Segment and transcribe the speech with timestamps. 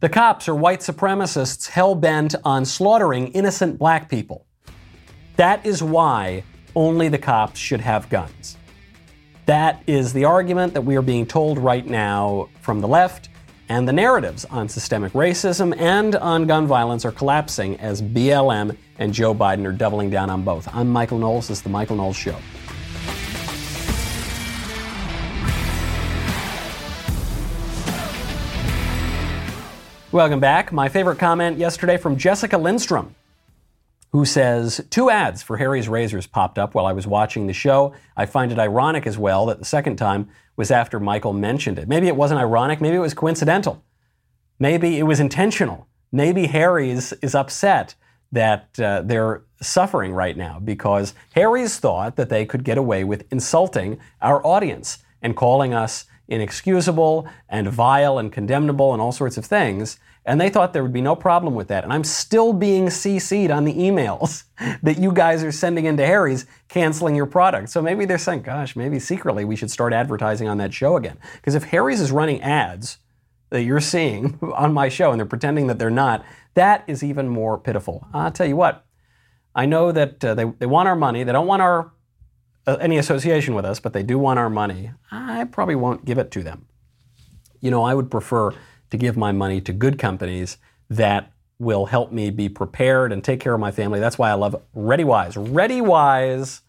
[0.00, 4.46] The cops are white supremacists hell bent on slaughtering innocent black people.
[5.34, 6.44] That is why
[6.76, 8.56] only the cops should have guns.
[9.46, 13.30] That is the argument that we are being told right now from the left,
[13.68, 19.12] and the narratives on systemic racism and on gun violence are collapsing as BLM and
[19.12, 20.72] Joe Biden are doubling down on both.
[20.72, 21.48] I'm Michael Knowles.
[21.48, 22.36] This is The Michael Knowles Show.
[30.10, 30.72] Welcome back.
[30.72, 33.14] My favorite comment yesterday from Jessica Lindstrom,
[34.10, 37.92] who says Two ads for Harry's Razors popped up while I was watching the show.
[38.16, 41.88] I find it ironic as well that the second time was after Michael mentioned it.
[41.88, 43.84] Maybe it wasn't ironic, maybe it was coincidental.
[44.58, 45.88] Maybe it was intentional.
[46.10, 47.94] Maybe Harry's is upset
[48.32, 53.30] that uh, they're suffering right now because Harry's thought that they could get away with
[53.30, 59.44] insulting our audience and calling us inexcusable and vile and condemnable and all sorts of
[59.44, 59.98] things.
[60.24, 61.84] And they thought there would be no problem with that.
[61.84, 64.44] And I'm still being CC'd on the emails
[64.82, 67.70] that you guys are sending into Harry's canceling your product.
[67.70, 71.16] So maybe they're saying, gosh, maybe secretly we should start advertising on that show again.
[71.36, 72.98] Because if Harry's is running ads
[73.48, 77.28] that you're seeing on my show and they're pretending that they're not, that is even
[77.28, 78.06] more pitiful.
[78.12, 78.84] I'll tell you what,
[79.54, 81.24] I know that uh, they, they want our money.
[81.24, 81.90] They don't want our
[82.68, 86.18] Uh, any association with us, but they do want our money, I probably won't give
[86.18, 86.66] it to them.
[87.62, 88.52] You know, I would prefer
[88.90, 90.58] to give my money to good companies
[90.90, 94.00] that will help me be prepared and take care of my family.
[94.00, 95.32] That's why I love ReadyWise.
[95.50, 96.60] ReadyWise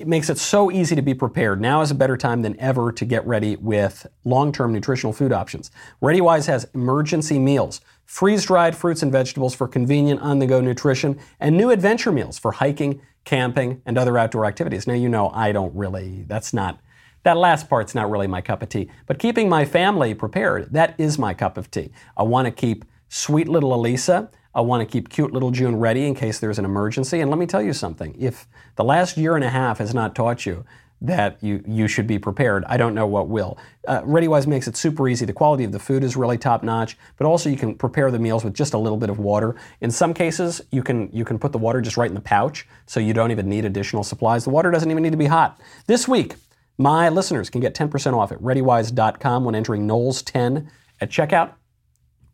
[0.00, 1.60] it makes it so easy to be prepared.
[1.60, 5.70] Now is a better time than ever to get ready with long-term nutritional food options.
[6.02, 12.10] ReadyWise has emergency meals, freeze-dried fruits and vegetables for convenient on-the-go nutrition, and new adventure
[12.10, 14.86] meals for hiking, camping, and other outdoor activities.
[14.86, 16.80] Now, you know, I don't really, that's not,
[17.24, 18.90] that last part's not really my cup of tea.
[19.06, 21.90] But keeping my family prepared, that is my cup of tea.
[22.16, 24.30] I want to keep sweet little Elisa.
[24.54, 27.20] I want to keep cute little June ready in case there's an emergency.
[27.20, 30.14] And let me tell you something if the last year and a half has not
[30.14, 30.64] taught you
[31.00, 32.64] that you, you should be prepared.
[32.66, 33.56] I don't know what will.
[33.86, 35.24] Uh, ReadyWise makes it super easy.
[35.24, 38.18] The quality of the food is really top notch, but also you can prepare the
[38.18, 39.54] meals with just a little bit of water.
[39.80, 42.66] In some cases, you can you can put the water just right in the pouch,
[42.86, 44.44] so you don't even need additional supplies.
[44.44, 45.60] The water doesn't even need to be hot.
[45.86, 46.34] This week,
[46.78, 50.68] my listeners can get 10% off at ReadyWise.com when entering Knowles10
[51.00, 51.52] at checkout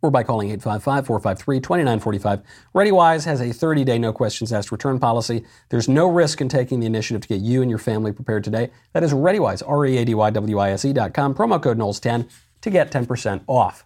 [0.05, 2.43] or by calling 855 453 2945.
[2.75, 5.45] ReadyWise has a 30 day no questions asked return policy.
[5.71, 8.71] There's no risk in taking the initiative to get you and your family prepared today.
[8.93, 12.29] That is ReadyWise, R E A D Y W I S E.com, promo code Knowles10
[12.61, 13.85] to get 10% off.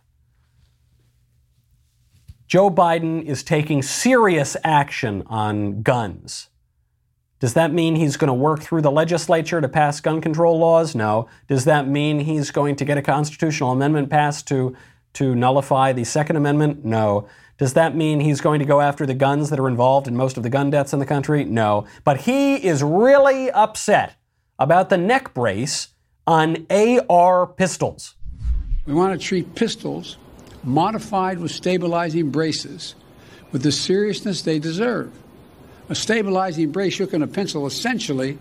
[2.48, 6.48] Joe Biden is taking serious action on guns.
[7.40, 10.94] Does that mean he's going to work through the legislature to pass gun control laws?
[10.94, 11.28] No.
[11.46, 14.74] Does that mean he's going to get a constitutional amendment passed to
[15.14, 16.84] to nullify the Second Amendment?
[16.84, 17.28] No.
[17.58, 20.36] Does that mean he's going to go after the guns that are involved in most
[20.36, 21.44] of the gun deaths in the country?
[21.44, 21.86] No.
[22.04, 24.14] But he is really upset
[24.58, 25.88] about the neck brace
[26.26, 28.14] on AR pistols.
[28.86, 30.18] We want to treat pistols
[30.62, 32.94] modified with stabilizing braces
[33.50, 35.12] with the seriousness they deserve.
[35.88, 38.38] A stabilizing brace shook in a pencil essentially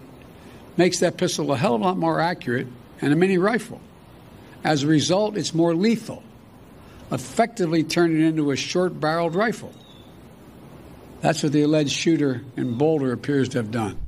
[0.75, 2.67] makes that pistol a hell of a lot more accurate
[3.01, 3.81] and a mini rifle.
[4.63, 6.23] As a result, it's more lethal
[7.11, 9.73] effectively turning it into a short barreled rifle.
[11.21, 13.99] That's what the alleged shooter in Boulder appears to have done.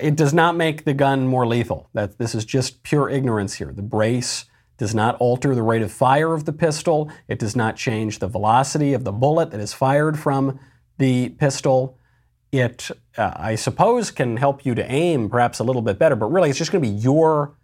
[0.00, 1.90] It does not make the gun more lethal.
[1.92, 3.72] That this is just pure ignorance here.
[3.72, 4.46] The brace
[4.78, 7.10] does not alter the rate of fire of the pistol.
[7.28, 10.58] It does not change the velocity of the bullet that is fired from
[10.98, 11.98] the pistol.
[12.50, 16.32] It, uh, I suppose, can help you to aim perhaps a little bit better, but
[16.32, 17.54] really it's just going to be your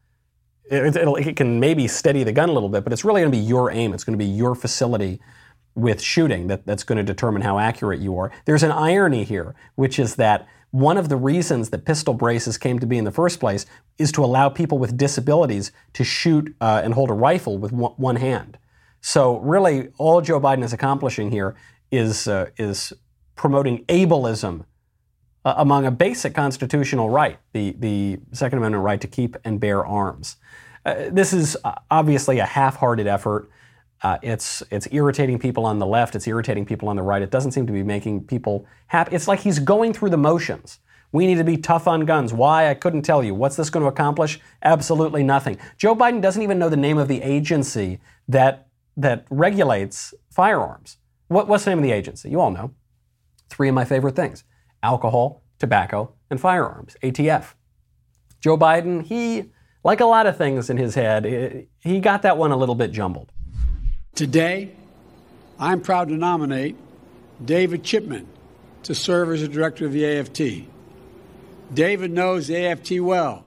[0.71, 3.39] it, it can maybe steady the gun a little bit, but it's really going to
[3.39, 3.93] be your aim.
[3.93, 5.21] It's going to be your facility
[5.75, 8.33] with shooting that, that's going to determine how accurate you are.
[8.45, 12.79] There's an irony here, which is that one of the reasons that pistol braces came
[12.79, 13.65] to be in the first place
[13.97, 17.93] is to allow people with disabilities to shoot uh, and hold a rifle with one,
[17.93, 18.59] one, hand.
[19.01, 21.57] So really, all Joe Biden is accomplishing here
[21.91, 22.93] is uh, is
[23.35, 24.65] promoting ableism
[25.49, 29.87] uh, among a basic constitutional right, the the Second Amendment right to keep and bear
[29.87, 30.37] arms.
[30.85, 33.49] Uh, this is uh, obviously a half-hearted effort.
[34.03, 36.15] Uh, it's it's irritating people on the left.
[36.15, 37.23] It's irritating people on the right.
[37.23, 39.17] It doesn't seem to be making people happy.
[39.17, 40.81] It's like he's going through the motions.
[41.13, 42.35] We need to be tough on guns.
[42.35, 42.69] Why?
[42.69, 43.35] I couldn't tell you.
[43.35, 44.39] What's this going to accomplish?
[44.63, 45.57] Absolutely nothing.
[45.79, 48.69] Joe Biden doesn't even know the name of the agency that
[48.99, 50.99] that regulates firearms.
[51.29, 52.29] What, what's the name of the agency?
[52.29, 52.73] You all know.
[53.49, 54.45] Three of my favorite things:
[54.83, 56.97] alcohol, tobacco, and firearms.
[57.03, 57.55] ATF.
[58.41, 59.51] Joe Biden, he
[59.85, 62.93] like a lot of things in his head, he got that one a little bit
[62.93, 63.33] jumbled.
[64.15, 64.73] Today,
[65.59, 66.77] I'm proud to nominate
[67.45, 68.27] David Chipman
[68.83, 70.69] to serve as the director of the AFT.
[71.73, 73.47] David knows the AFT well.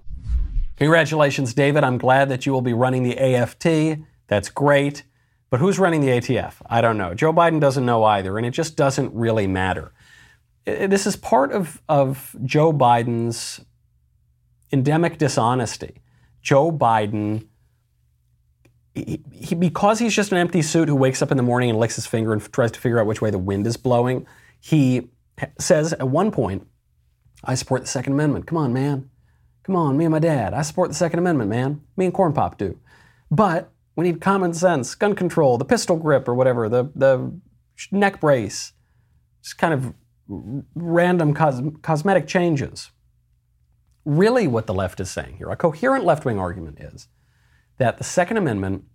[0.78, 1.84] Congratulations, David.
[1.84, 4.00] I'm glad that you will be running the AFT.
[4.28, 5.04] That's great.
[5.50, 6.56] But who's running the ATF?
[6.66, 7.14] I don't know.
[7.14, 9.92] Joe Biden doesn't know either, and it just doesn't really matter.
[10.66, 13.62] This is part of, of Joe Biden's
[14.72, 16.02] endemic dishonesty.
[16.42, 17.48] Joe Biden,
[18.94, 21.80] he, he, because he's just an empty suit who wakes up in the morning and
[21.80, 24.26] licks his finger and tries to figure out which way the wind is blowing,
[24.60, 25.10] he
[25.60, 26.68] says at one point,
[27.44, 28.46] I support the Second Amendment.
[28.46, 29.10] Come on, man.
[29.64, 30.54] Come on, me and my dad.
[30.54, 31.82] I support the Second Amendment, man.
[31.98, 32.80] Me and Corn Pop do.
[33.32, 37.32] But we need common sense, gun control, the pistol grip or whatever, the, the
[37.92, 38.74] neck brace.
[39.44, 39.94] Just kind of
[40.76, 42.92] random cos- cosmetic changes.
[44.06, 47.08] Really, what the left is saying here, a coherent left wing argument is
[47.78, 48.86] that the Second Amendment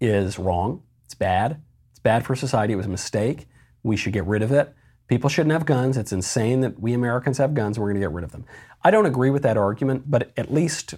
[0.00, 3.46] is wrong, it's bad, it's bad for society, it was a mistake,
[3.82, 4.74] we should get rid of it.
[5.06, 5.96] People shouldn't have guns.
[5.96, 7.76] It's insane that we Americans have guns.
[7.76, 8.44] And we're going to get rid of them.
[8.84, 10.94] I don't agree with that argument, but at least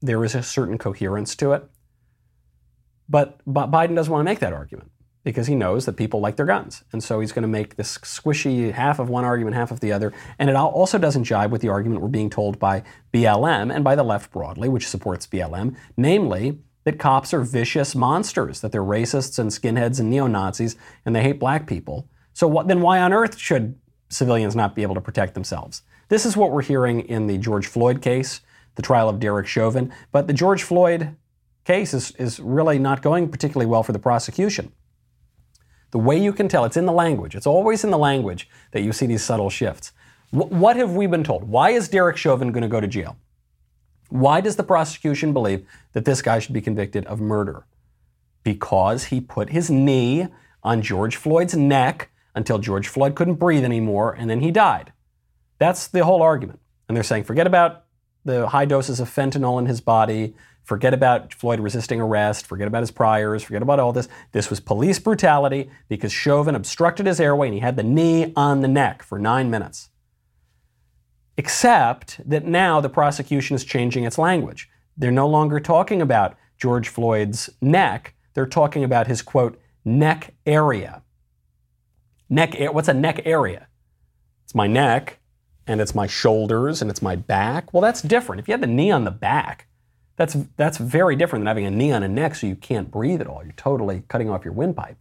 [0.00, 1.64] there is a certain coherence to it.
[3.08, 4.90] But Biden doesn't want to make that argument
[5.24, 6.84] because he knows that people like their guns.
[6.92, 9.90] And so he's going to make this squishy half of one argument, half of the
[9.90, 10.12] other.
[10.38, 13.96] And it also doesn't jibe with the argument we're being told by BLM and by
[13.96, 19.38] the left broadly, which supports BLM, namely that cops are vicious monsters, that they're racists
[19.38, 22.06] and skinheads and neo Nazis, and they hate black people.
[22.34, 23.78] So what, then why on earth should
[24.10, 25.82] civilians not be able to protect themselves?
[26.08, 28.42] This is what we're hearing in the George Floyd case,
[28.74, 29.90] the trial of Derek Chauvin.
[30.12, 31.16] But the George Floyd
[31.64, 34.70] case is, is really not going particularly well for the prosecution.
[35.94, 37.36] The way you can tell, it's in the language.
[37.36, 39.92] It's always in the language that you see these subtle shifts.
[40.32, 41.44] W- what have we been told?
[41.44, 43.16] Why is Derek Chauvin going to go to jail?
[44.08, 47.64] Why does the prosecution believe that this guy should be convicted of murder?
[48.42, 50.26] Because he put his knee
[50.64, 54.92] on George Floyd's neck until George Floyd couldn't breathe anymore and then he died.
[55.58, 56.58] That's the whole argument.
[56.88, 57.84] And they're saying, forget about
[58.24, 60.34] the high doses of fentanyl in his body,
[60.64, 62.46] Forget about Floyd resisting arrest.
[62.46, 63.42] Forget about his priors.
[63.42, 64.08] Forget about all this.
[64.32, 68.62] This was police brutality because Chauvin obstructed his airway and he had the knee on
[68.62, 69.90] the neck for nine minutes.
[71.36, 74.70] Except that now the prosecution is changing its language.
[74.96, 78.14] They're no longer talking about George Floyd's neck.
[78.32, 81.02] They're talking about his quote, neck area.
[82.30, 83.66] Neck, what's a neck area?
[84.44, 85.18] It's my neck
[85.66, 87.74] and it's my shoulders and it's my back.
[87.74, 88.40] Well, that's different.
[88.40, 89.66] If you had the knee on the back,
[90.16, 93.20] that's, that's very different than having a knee on a neck so you can't breathe
[93.20, 93.42] at all.
[93.42, 94.96] You're totally cutting off your windpipe.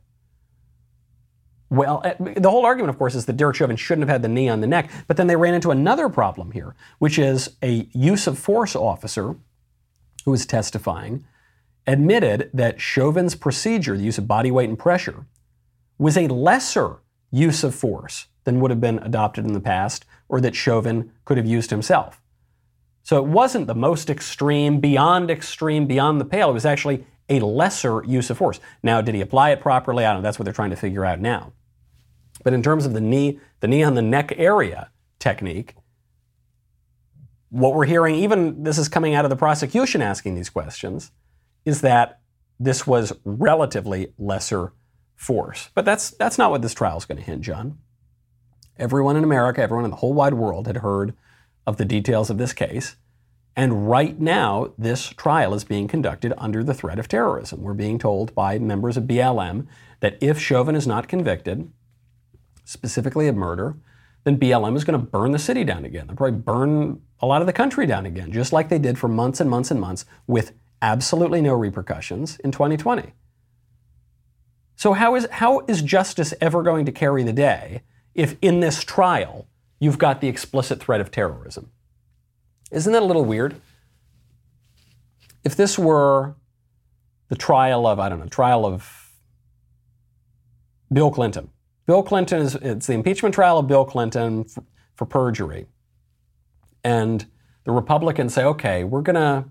[1.69, 4.27] Well, eh, the whole argument, of course, is that Derek Chauvin shouldn't have had the
[4.27, 4.92] knee on the neck.
[5.07, 9.36] But then they ran into another problem here, which is a use of force officer
[10.25, 11.25] who was testifying
[11.86, 15.25] admitted that Chauvin's procedure, the use of body weight and pressure,
[15.98, 16.98] was a lesser
[17.31, 21.38] use of force than would have been adopted in the past or that Chauvin could
[21.38, 22.21] have used himself.
[23.03, 26.50] So it wasn't the most extreme, beyond extreme, beyond the pale.
[26.50, 28.59] It was actually a lesser use of force.
[28.81, 30.05] Now, did he apply it properly?
[30.05, 30.27] I don't know.
[30.27, 31.53] That's what they're trying to figure out now.
[32.44, 34.89] But in terms of the knee, the knee on the neck area
[35.19, 35.75] technique,
[37.50, 41.11] what we're hearing, even this is coming out of the prosecution asking these questions,
[41.65, 42.19] is that
[42.59, 44.73] this was relatively lesser
[45.15, 45.69] force.
[45.75, 47.77] But that's that's not what this trial is going to hinge on.
[48.77, 51.13] Everyone in America, everyone in the whole wide world had heard
[51.65, 52.96] of the details of this case.
[53.55, 57.62] And right now, this trial is being conducted under the threat of terrorism.
[57.62, 59.67] We're being told by members of BLM
[60.00, 61.72] that if Chauvin is not convicted,
[62.65, 63.75] specifically of murder,
[64.24, 66.08] then BLM is going to burn the city down again.
[66.08, 69.08] They'll probably burn a lot of the country down again, just like they did for
[69.08, 73.13] months and months and months with absolutely no repercussions in 2020.
[74.75, 77.84] So, how is, how is justice ever going to carry the day
[78.15, 79.48] if in this trial
[79.83, 81.69] you've got the explicit threat of terrorism.
[82.71, 83.55] Isn't that a little weird?
[85.43, 86.35] If this were
[87.27, 89.11] the trial of, I don't know, trial of
[90.91, 91.49] Bill Clinton.
[91.85, 94.63] Bill Clinton is, it's the impeachment trial of Bill Clinton for,
[94.95, 95.65] for perjury.
[96.83, 97.25] And
[97.65, 99.45] the Republicans say, okay, we're going to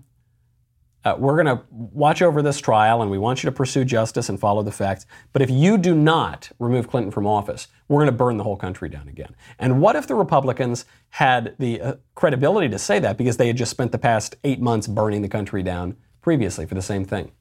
[1.05, 4.29] uh, we're going to watch over this trial and we want you to pursue justice
[4.29, 5.05] and follow the facts.
[5.33, 8.57] But if you do not remove Clinton from office, we're going to burn the whole
[8.57, 9.35] country down again.
[9.59, 13.57] And what if the Republicans had the uh, credibility to say that because they had
[13.57, 17.31] just spent the past eight months burning the country down previously for the same thing?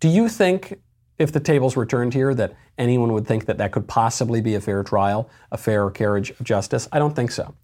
[0.00, 0.80] Do you think,
[1.18, 4.54] if the tables were turned here, that anyone would think that that could possibly be
[4.54, 6.86] a fair trial, a fair carriage of justice?
[6.92, 7.54] I don't think so.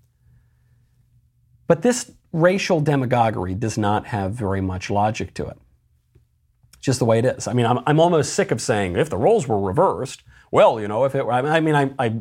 [1.66, 5.56] But this racial demagoguery does not have very much logic to it.
[6.85, 7.49] just the way it is.
[7.49, 10.23] I mean, I'm, I'm almost sick of saying if the roles were reversed,
[10.54, 12.20] well, you know, if it were, I mean, I, I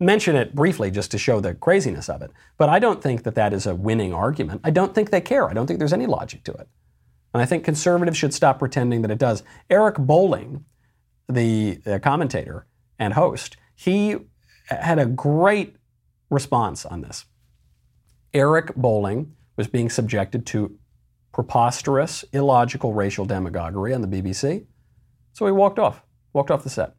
[0.00, 2.30] mention it briefly just to show the craziness of it.
[2.56, 4.62] But I don't think that that is a winning argument.
[4.64, 5.46] I don't think they care.
[5.46, 6.68] I don't think there's any logic to it.
[7.34, 9.42] And I think conservatives should stop pretending that it does.
[9.68, 10.64] Eric Bolling,
[11.28, 12.66] the uh, commentator
[12.98, 14.16] and host, he
[14.68, 15.76] had a great
[16.30, 17.26] response on this.
[18.32, 20.78] Eric Bolling was being subjected to
[21.30, 24.64] preposterous, illogical racial demagoguery on the BBC.
[25.34, 26.02] So he walked off,
[26.32, 26.94] walked off the set.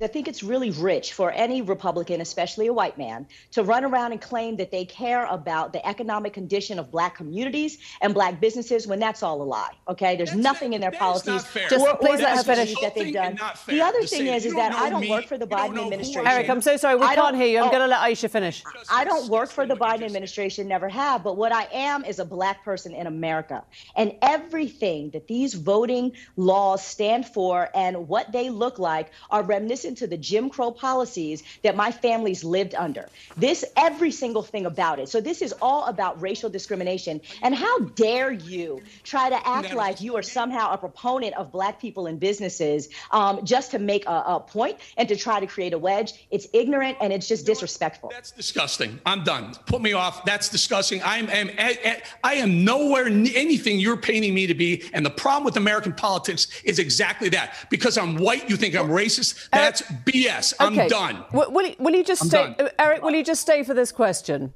[0.00, 4.12] I think it's really rich for any Republican, especially a white man, to run around
[4.12, 8.86] and claim that they care about the economic condition of black communities and black businesses
[8.86, 9.72] when that's all a lie.
[9.88, 11.68] Okay, there's That's nothing not- in their policies not fair.
[11.80, 12.74] or, or please the let her finish.
[12.80, 13.32] that they've done.
[13.32, 15.46] thing not fair The other thing is, is that I don't me, work for the
[15.46, 16.26] you Biden know who I administration.
[16.28, 16.96] Eric, I'm so sorry.
[16.96, 17.58] We I can't hear you.
[17.58, 17.70] I'm oh.
[17.70, 18.62] going to let Aisha finish.
[18.90, 22.24] I don't work for the Biden administration, never have, but what I am is a
[22.24, 23.64] black person in America.
[23.96, 29.87] And everything that these voting laws stand for and what they look like are reminiscent
[29.96, 33.08] to the Jim Crow policies that my family's lived under.
[33.36, 35.08] This, every single thing about it.
[35.08, 37.20] So this is all about racial discrimination.
[37.42, 41.80] And how dare you try to act like you are somehow a proponent of black
[41.80, 45.72] people and businesses um, just to make a, a point and to try to create
[45.72, 46.26] a wedge?
[46.30, 48.10] It's ignorant and it's just disrespectful.
[48.10, 49.00] That's disgusting.
[49.06, 49.54] I'm done.
[49.66, 50.24] Put me off.
[50.24, 51.02] That's disgusting.
[51.02, 54.88] I am, am I, I am nowhere near anything you're painting me to be.
[54.92, 57.54] And the problem with American politics is exactly that.
[57.70, 59.48] Because I'm white, you think I'm racist.
[59.50, 60.54] That's BS.
[60.60, 60.88] I'm Okay.
[60.88, 61.24] done.
[61.32, 62.66] W- Will, you, will you just I'm stay, done.
[62.66, 63.02] uh, Eric?
[63.02, 64.52] Will you just stay for this question?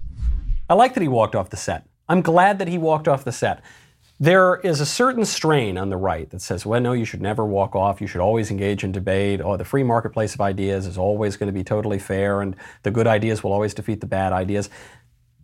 [0.71, 1.87] I like that he walked off the set.
[2.09, 3.63] I'm glad that he walked off the set.
[4.21, 7.45] There is a certain strain on the right that says, well, no, you should never
[7.45, 8.01] walk off.
[8.01, 9.41] You should always engage in debate.
[9.43, 12.91] Oh, the free marketplace of ideas is always going to be totally fair, and the
[12.93, 14.71] good ideas will always defeat the bad ideas.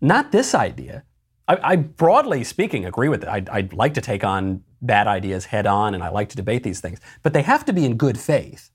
[0.00, 1.02] Not this idea.
[1.48, 3.28] I, I broadly speaking agree with it.
[3.28, 6.62] I'd, I'd like to take on bad ideas head on, and I like to debate
[6.62, 8.70] these things, but they have to be in good faith.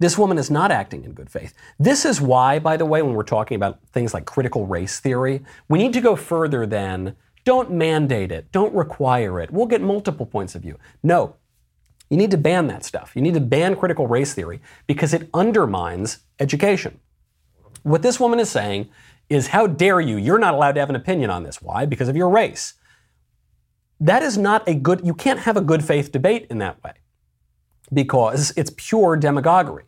[0.00, 1.54] This woman is not acting in good faith.
[1.78, 5.42] This is why, by the way, when we're talking about things like critical race theory,
[5.68, 7.14] we need to go further than
[7.44, 9.50] don't mandate it, don't require it.
[9.50, 10.78] We'll get multiple points of view.
[11.02, 11.36] No,
[12.08, 13.12] you need to ban that stuff.
[13.14, 16.98] You need to ban critical race theory because it undermines education.
[17.82, 18.88] What this woman is saying
[19.28, 20.16] is, how dare you?
[20.16, 21.60] You're not allowed to have an opinion on this.
[21.60, 21.84] Why?
[21.84, 22.74] Because of your race.
[24.00, 26.94] That is not a good, you can't have a good faith debate in that way
[27.92, 29.84] because it's pure demagoguery.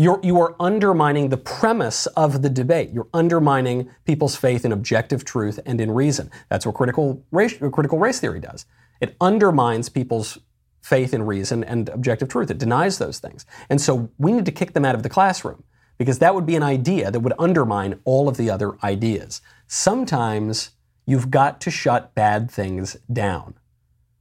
[0.00, 2.88] You're, you are undermining the premise of the debate.
[2.90, 6.30] You're undermining people's faith in objective truth and in reason.
[6.48, 8.64] That's what critical race, critical race theory does.
[9.02, 10.38] It undermines people's
[10.80, 12.50] faith in reason and objective truth.
[12.50, 13.44] It denies those things.
[13.68, 15.64] And so we need to kick them out of the classroom
[15.98, 19.42] because that would be an idea that would undermine all of the other ideas.
[19.66, 20.70] Sometimes
[21.04, 23.52] you've got to shut bad things down.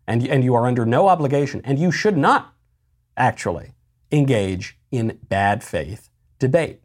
[0.06, 2.54] And, and you are under no obligation, and you should not
[3.16, 3.76] actually
[4.12, 6.81] engage in bad faith debate.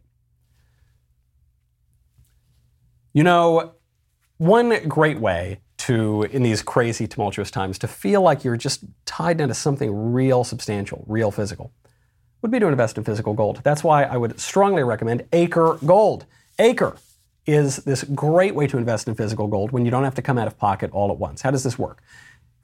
[3.13, 3.73] You know,
[4.37, 9.39] one great way to, in these crazy, tumultuous times, to feel like you're just tied
[9.39, 11.71] into something real substantial, real physical,
[12.41, 13.61] would be to invest in physical gold.
[13.63, 16.25] That's why I would strongly recommend Acre Gold.
[16.59, 16.97] Acre
[17.45, 20.37] is this great way to invest in physical gold when you don't have to come
[20.37, 21.41] out of pocket all at once.
[21.41, 22.01] How does this work?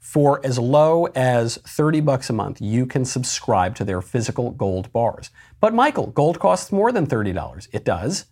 [0.02, 4.92] For as low as 30 bucks a month, you can subscribe to their physical gold
[4.92, 5.30] bars.
[5.60, 7.68] But Michael, gold costs more than $30.
[7.72, 8.26] It does.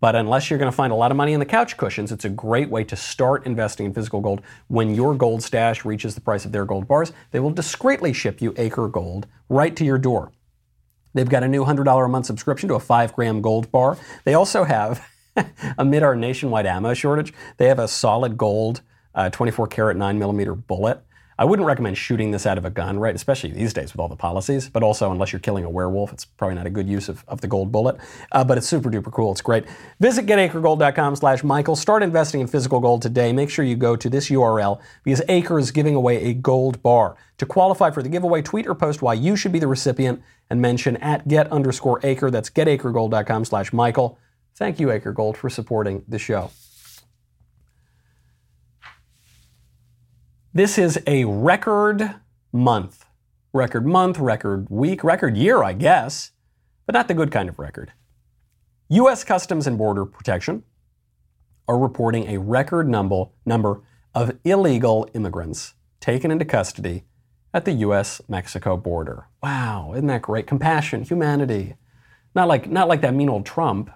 [0.00, 2.24] But unless you're going to find a lot of money in the couch cushions, it's
[2.24, 4.42] a great way to start investing in physical gold.
[4.66, 8.42] When your gold stash reaches the price of their gold bars, they will discreetly ship
[8.42, 10.32] you Acre Gold right to your door.
[11.14, 13.96] They've got a new $100 a month subscription to a 5 gram gold bar.
[14.24, 15.08] They also have,
[15.78, 18.82] amid our nationwide ammo shortage, they have a solid gold
[19.16, 21.02] uh, 24 karat 9 millimeter bullet.
[21.38, 23.14] I wouldn't recommend shooting this out of a gun, right?
[23.14, 26.24] Especially these days with all the policies, but also unless you're killing a werewolf, it's
[26.24, 27.98] probably not a good use of, of the gold bullet.
[28.32, 29.32] Uh, but it's super duper cool.
[29.32, 29.64] It's great.
[30.00, 31.76] Visit getacregold.com slash Michael.
[31.76, 33.34] Start investing in physical gold today.
[33.34, 37.16] Make sure you go to this URL because Acre is giving away a gold bar.
[37.36, 40.62] To qualify for the giveaway, tweet or post why you should be the recipient and
[40.62, 42.30] mention at get underscore acre.
[42.30, 44.18] That's getacregold.com slash Michael.
[44.54, 46.50] Thank you, Acre Gold, for supporting the show.
[50.56, 52.14] This is a record
[52.50, 53.04] month.
[53.52, 56.32] Record month, record week, record year, I guess,
[56.86, 57.92] but not the good kind of record.
[58.88, 59.22] U.S.
[59.22, 60.62] Customs and Border Protection
[61.68, 63.82] are reporting a record number, number
[64.14, 67.04] of illegal immigrants taken into custody
[67.52, 68.22] at the U.S.
[68.26, 69.26] Mexico border.
[69.42, 70.46] Wow, isn't that great?
[70.46, 71.74] Compassion, humanity.
[72.34, 73.90] Not like, not like that mean old Trump.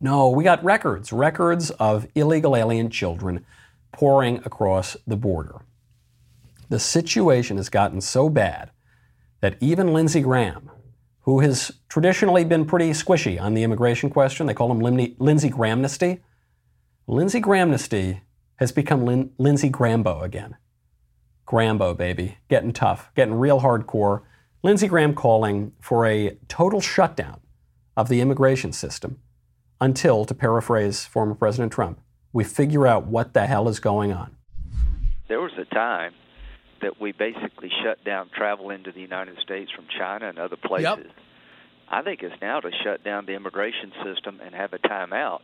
[0.00, 3.46] No, we got records, records of illegal alien children
[3.94, 5.62] pouring across the border.
[6.68, 8.70] The situation has gotten so bad
[9.40, 10.70] that even Lindsey Graham,
[11.20, 15.50] who has traditionally been pretty squishy on the immigration question, they call him Lin- Lindsey
[15.50, 16.20] Grahamnesty.
[17.06, 18.20] Lindsey Grahamnesty
[18.56, 20.56] has become Lin- Lindsey Grambo again.
[21.46, 24.22] Grambo, baby, getting tough, getting real hardcore.
[24.62, 27.40] Lindsey Graham calling for a total shutdown
[27.96, 29.18] of the immigration system
[29.80, 32.00] until, to paraphrase former President Trump,
[32.34, 34.36] we figure out what the hell is going on.
[35.28, 36.12] There was a time
[36.82, 40.98] that we basically shut down travel into the United States from China and other places.
[40.98, 41.06] Yep.
[41.88, 45.40] I think it's now to shut down the immigration system and have a timeout.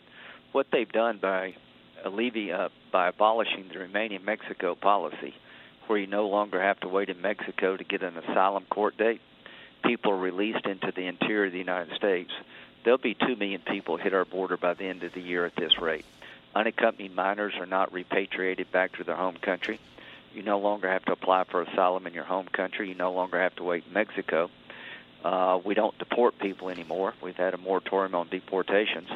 [0.52, 1.54] What they've done by
[2.04, 5.34] alleviating, uh, by abolishing the Remain in Mexico policy,
[5.86, 9.20] where you no longer have to wait in Mexico to get an asylum court date,
[9.84, 12.30] people are released into the interior of the United States.
[12.84, 15.54] There'll be two million people hit our border by the end of the year at
[15.56, 16.04] this rate.
[16.54, 19.78] Unaccompanied minors are not repatriated back to their home country.
[20.34, 22.88] You no longer have to apply for asylum in your home country.
[22.88, 24.50] You no longer have to wait in Mexico.
[25.24, 27.14] Uh, we don't deport people anymore.
[27.22, 29.08] We've had a moratorium on deportations.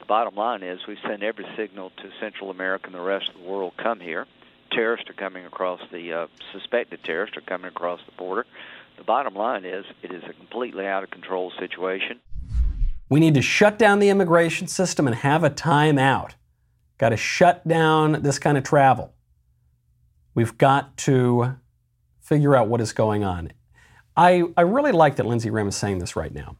[0.00, 3.40] The bottom line is we send every signal to Central America and the rest of
[3.40, 4.26] the world come here.
[4.70, 8.44] Terrorists are coming across the uh, suspected terrorists are coming across the border.
[8.98, 12.20] The bottom line is it is a completely out of control situation.
[13.08, 16.32] We need to shut down the immigration system and have a timeout.
[16.98, 19.12] Got to shut down this kind of travel.
[20.34, 21.56] We've got to
[22.20, 23.52] figure out what is going on.
[24.16, 26.56] I, I really like that Lindsey Graham is saying this right now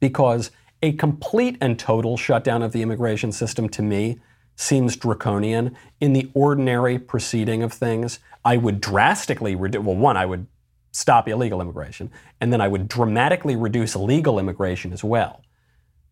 [0.00, 0.50] because
[0.82, 4.18] a complete and total shutdown of the immigration system to me
[4.56, 5.76] seems draconian.
[6.00, 10.46] In the ordinary proceeding of things, I would drastically reduce, well, one, I would
[10.92, 12.10] stop illegal immigration,
[12.40, 15.43] and then I would dramatically reduce legal immigration as well.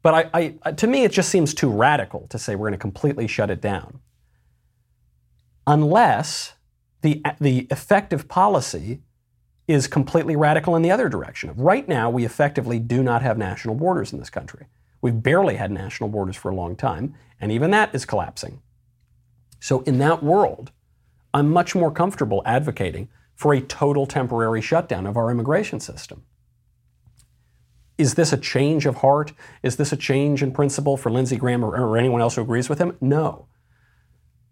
[0.03, 2.79] But I, I, to me, it just seems too radical to say we're going to
[2.79, 4.01] completely shut it down.
[5.67, 6.55] Unless
[7.03, 9.01] the, the effective policy
[9.69, 11.53] is completely radical in the other direction.
[11.57, 14.67] Right now, we effectively do not have national borders in this country.
[15.01, 18.61] We've barely had national borders for a long time, and even that is collapsing.
[19.61, 20.73] So, in that world,
[21.33, 26.25] I'm much more comfortable advocating for a total temporary shutdown of our immigration system.
[28.03, 29.33] Is this a change of heart?
[29.63, 32.69] Is this a change in principle for Lindsey Graham or, or anyone else who agrees
[32.69, 32.97] with him?
[33.01, 33.47] No.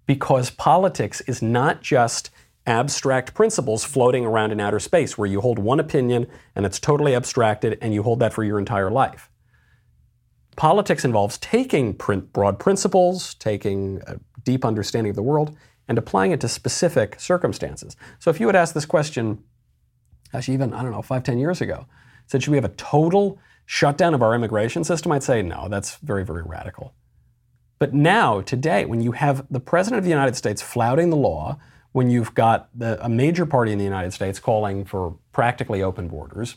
[0.07, 2.31] Because politics is not just
[2.65, 7.13] abstract principles floating around in outer space where you hold one opinion and it's totally
[7.13, 9.29] abstracted and you hold that for your entire life.
[10.55, 15.57] Politics involves taking broad principles, taking a deep understanding of the world,
[15.89, 17.97] and applying it to specific circumstances.
[18.21, 19.43] So if you had asked this question,
[20.33, 21.87] actually even, I don't know, five, ten years ago,
[22.31, 25.11] said, should we have a total shutdown of our immigration system?
[25.11, 26.95] I'd say, no, that's very, very radical.
[27.81, 31.59] But now, today, when you have the President of the United States flouting the law,
[31.93, 36.07] when you've got the, a major party in the United States calling for practically open
[36.07, 36.57] borders,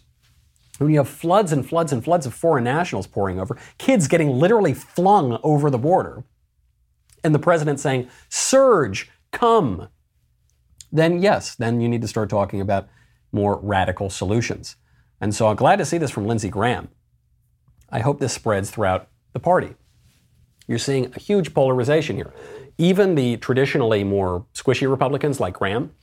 [0.78, 4.30] when you have floods and floods and floods of foreign nationals pouring over, kids getting
[4.30, 6.24] literally flung over the border,
[7.24, 9.88] and the president saying, Surge, come,
[10.92, 12.88] then yes, then you need to start talking about
[13.32, 14.76] more radical solutions.
[15.24, 16.90] And so I'm glad to see this from Lindsey Graham.
[17.90, 19.74] I hope this spreads throughout the party.
[20.68, 22.34] You're seeing a huge polarization here.
[22.78, 25.94] Even the traditionally more squishy Republicans like Graham,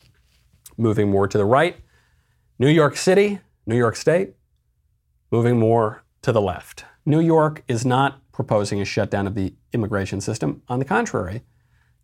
[0.79, 1.77] moving more to the right.
[2.59, 4.37] New York City, New York State,
[5.31, 6.87] moving more to the left.
[7.05, 10.63] New York is not proposing a shutdown of the immigration system.
[10.67, 11.43] On the contrary,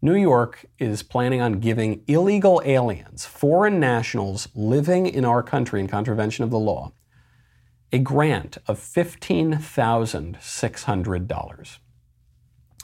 [0.03, 5.89] New York is planning on giving illegal aliens, foreign nationals living in our country in
[5.89, 6.93] contravention of the law,
[7.93, 11.79] a grant of $15,600.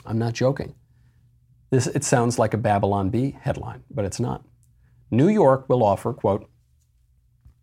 [0.05, 0.75] I'm not joking.
[1.69, 4.45] This, it sounds like a Babylon Bee headline, but it's not.
[5.09, 6.47] New York will offer, quote,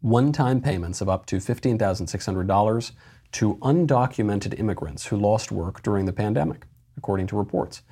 [0.00, 2.92] one time payments of up to $15,600
[3.32, 7.82] to undocumented immigrants who lost work during the pandemic, according to reports.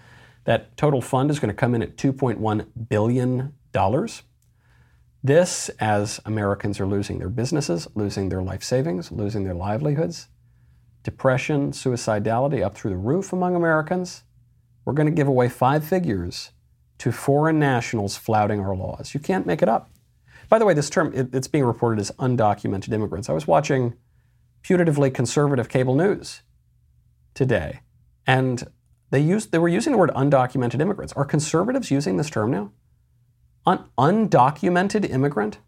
[0.44, 3.52] That total fund is going to come in at $2.1 billion.
[5.22, 10.28] This, as Americans are losing their businesses, losing their life savings, losing their livelihoods,
[11.02, 14.22] depression, suicidality up through the roof among Americans,
[14.84, 16.52] we're going to give away five figures
[16.98, 19.12] to foreign nationals flouting our laws.
[19.12, 19.90] You can't make it up.
[20.48, 23.28] By the way, this term, it, it's being reported as undocumented immigrants.
[23.28, 23.94] I was watching
[24.62, 26.42] putatively conservative cable news
[27.34, 27.80] today,
[28.26, 28.66] and
[29.10, 31.12] they, used, they were using the word undocumented immigrants.
[31.14, 32.72] Are conservatives using this term now?
[33.68, 35.58] Un- undocumented immigrant?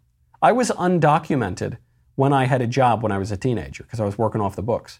[0.41, 1.77] I was undocumented
[2.15, 4.55] when I had a job when I was a teenager because I was working off
[4.55, 4.99] the books.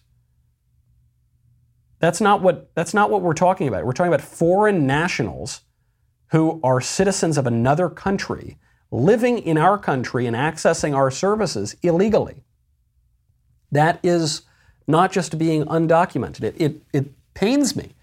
[1.98, 3.84] That's not what that's not what we're talking about.
[3.84, 5.62] We're talking about foreign nationals
[6.28, 8.56] who are citizens of another country
[8.92, 12.44] living in our country and accessing our services illegally.
[13.72, 14.42] That is
[14.86, 16.44] not just being undocumented.
[16.44, 17.94] It, it, it pains me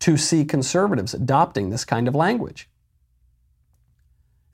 [0.00, 2.69] to see conservatives adopting this kind of language.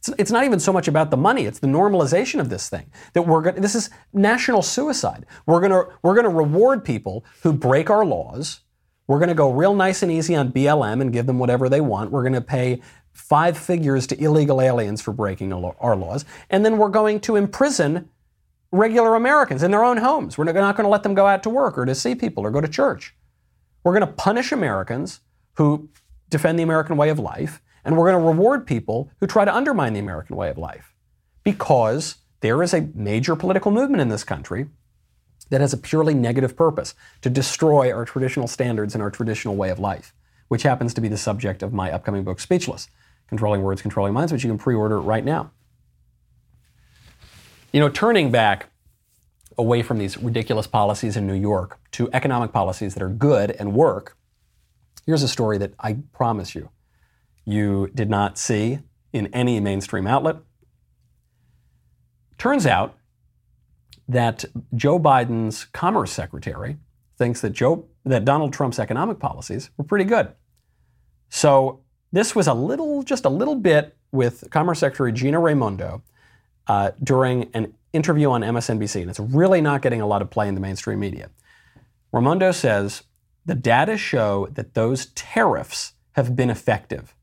[0.09, 2.90] It's, it's not even so much about the money, it's the normalization of this thing.
[3.14, 5.27] That we're going this is national suicide.
[5.47, 8.61] We're going to we're going to reward people who break our laws.
[9.07, 11.81] We're going to go real nice and easy on BLM and give them whatever they
[11.81, 12.11] want.
[12.11, 16.25] We're going to pay five figures to illegal aliens for breaking our laws.
[16.51, 18.09] And then we're going to imprison
[18.73, 20.37] regular Americans in their own homes.
[20.37, 22.51] We're not going to let them go out to work or to see people or
[22.51, 23.14] go to church.
[23.85, 25.21] We're going to punish Americans
[25.55, 25.88] who
[26.29, 29.55] defend the American way of life, and we're going to reward people who try to
[29.55, 30.92] undermine the American way of life
[31.44, 34.66] because there is a major political movement in this country
[35.51, 39.70] that has a purely negative purpose to destroy our traditional standards and our traditional way
[39.70, 40.12] of life,
[40.49, 42.88] which happens to be the subject of my upcoming book, Speechless
[43.29, 45.53] Controlling Words, Controlling Minds, which you can pre order right now.
[47.72, 48.66] You know, turning back
[49.57, 53.75] away from these ridiculous policies in New York to economic policies that are good and
[53.75, 54.16] work,
[55.07, 56.70] here's a story that I promise you
[57.47, 58.81] you did not see
[59.13, 60.37] in any mainstream outlet.
[62.37, 62.99] Turns out
[64.09, 66.77] that Joe Biden's Commerce Secretary
[67.17, 70.33] thinks that Joe that Donald Trump's economic policies were pretty good.
[71.29, 71.81] So
[72.13, 76.03] this was a little, just a little bit with Commerce Secretary Gina Raimondo
[76.69, 80.47] uh, during an interview on MSNBC, and it's really not getting a lot of play
[80.47, 81.31] in the mainstream media.
[82.13, 83.03] Raimondo says
[83.45, 87.15] the data show that those tariffs have been effective.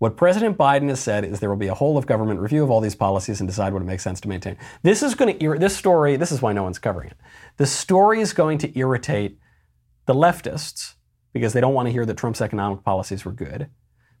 [0.00, 2.70] What President Biden has said is there will be a whole of government review of
[2.70, 4.56] all these policies and decide what it makes sense to maintain.
[4.82, 6.16] This is going to this story.
[6.16, 7.18] This is why no one's covering it.
[7.58, 9.38] The story is going to irritate
[10.06, 10.94] the leftists
[11.34, 13.68] because they don't want to hear that Trump's economic policies were good.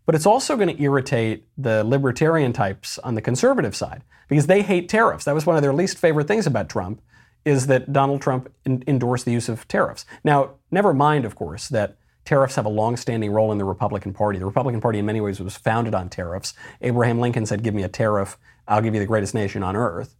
[0.04, 4.60] But it's also going to irritate the libertarian types on the conservative side because they
[4.60, 5.24] hate tariffs.
[5.24, 7.00] That was one of their least favorite things about Trump
[7.46, 10.04] is that Donald Trump in- endorsed the use of tariffs.
[10.24, 14.38] Now, never mind, of course, that tariffs have a long-standing role in the Republican Party.
[14.38, 16.54] The Republican Party, in many ways, was founded on tariffs.
[16.80, 20.16] Abraham Lincoln said, "Give me a tariff, I'll give you the greatest nation on earth."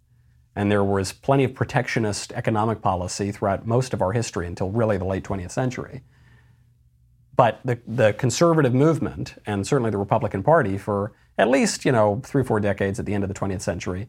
[0.57, 4.97] And there was plenty of protectionist economic policy throughout most of our history until really
[4.97, 6.03] the late 20th century.
[7.37, 12.21] But the, the conservative movement, and certainly the Republican Party, for at least you know
[12.25, 14.09] three, four decades at the end of the 20th century,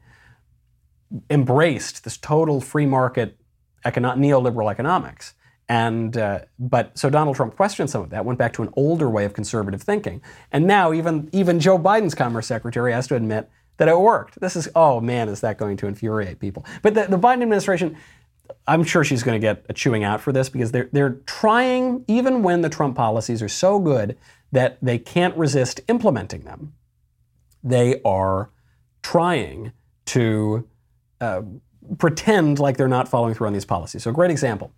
[1.30, 3.38] embraced this total free market
[3.86, 5.34] econo- neoliberal economics.
[5.72, 9.10] And uh, but so Donald Trump questioned some of that, went back to an older
[9.10, 13.50] way of conservative thinking, and now even even Joe Biden's Commerce Secretary has to admit
[13.78, 14.42] that it worked.
[14.42, 16.66] This is oh man, is that going to infuriate people?
[16.82, 17.96] But the, the Biden administration,
[18.68, 22.04] I'm sure she's going to get a chewing out for this because they're they're trying
[22.10, 24.18] even when the Trump policies are so good
[24.52, 26.74] that they can't resist implementing them.
[27.64, 28.50] They are
[29.04, 29.72] trying
[30.08, 30.68] to
[31.22, 31.44] uh,
[31.98, 34.04] pretend like they're not following through on these policies.
[34.04, 34.74] So a great example.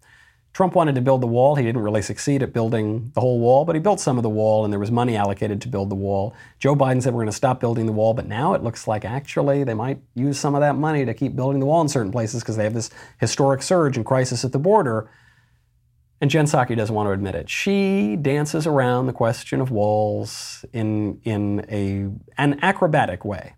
[0.54, 1.56] Trump wanted to build the wall.
[1.56, 4.30] He didn't really succeed at building the whole wall, but he built some of the
[4.30, 6.36] wall, and there was money allocated to build the wall.
[6.60, 9.04] Joe Biden said we're going to stop building the wall, but now it looks like
[9.04, 12.12] actually they might use some of that money to keep building the wall in certain
[12.12, 15.10] places because they have this historic surge and crisis at the border.
[16.22, 17.50] And Jen Psaki doesn't want to admit it.
[17.50, 22.10] She dances around the question of walls in in a
[22.42, 23.56] an acrobatic way.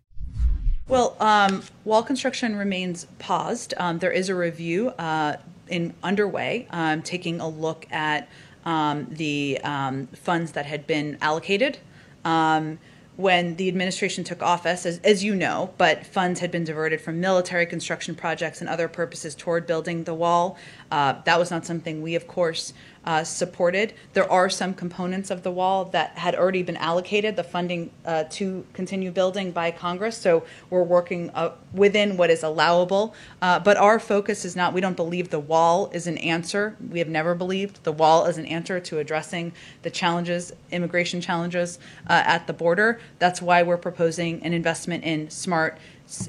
[0.87, 3.73] Well, um, wall construction remains paused.
[3.77, 8.29] Um, there is a review uh, in underway, um, taking a look at
[8.65, 11.77] um, the um, funds that had been allocated
[12.23, 12.79] um,
[13.15, 17.21] when the administration took office, as, as, you know, but funds had been diverted from
[17.21, 20.57] military construction projects and other purposes toward building the wall.
[20.91, 22.73] Uh, that was not something we, of course,
[23.05, 23.93] uh, supported.
[24.13, 28.25] There are some components of the wall that had already been allocated the funding uh,
[28.31, 30.17] to continue building by Congress.
[30.17, 33.13] So we're working uh, within what is allowable.
[33.41, 36.75] Uh, but our focus is not, we don't believe the wall is an answer.
[36.89, 41.79] We have never believed the wall is an answer to addressing the challenges, immigration challenges
[42.07, 42.99] uh, at the border.
[43.19, 45.77] That's why we're proposing an investment in smart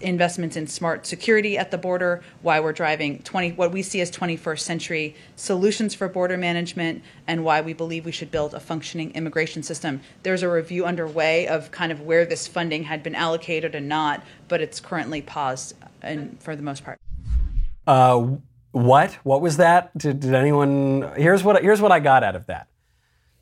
[0.01, 4.11] investments in smart security at the border, why we're driving 20 what we see as
[4.11, 9.11] 21st century solutions for border management and why we believe we should build a functioning
[9.13, 10.01] immigration system.
[10.23, 14.23] There's a review underway of kind of where this funding had been allocated and not,
[14.49, 16.99] but it's currently paused and for the most part.
[17.87, 18.37] Uh,
[18.73, 19.13] what?
[19.23, 19.97] What was that?
[19.97, 22.69] Did, did anyone Here's what here's what I got out of that.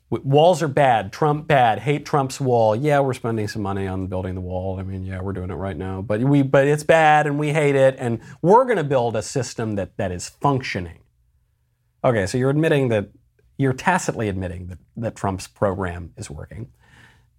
[0.09, 1.11] Walls are bad.
[1.11, 1.79] Trump bad.
[1.79, 2.75] Hate Trump's wall.
[2.75, 4.79] Yeah, we're spending some money on building the wall.
[4.79, 6.01] I mean, yeah, we're doing it right now.
[6.01, 7.95] But we, but it's bad, and we hate it.
[7.97, 10.99] And we're going to build a system that that is functioning.
[12.03, 13.09] Okay, so you're admitting that
[13.57, 16.71] you're tacitly admitting that that Trump's program is working,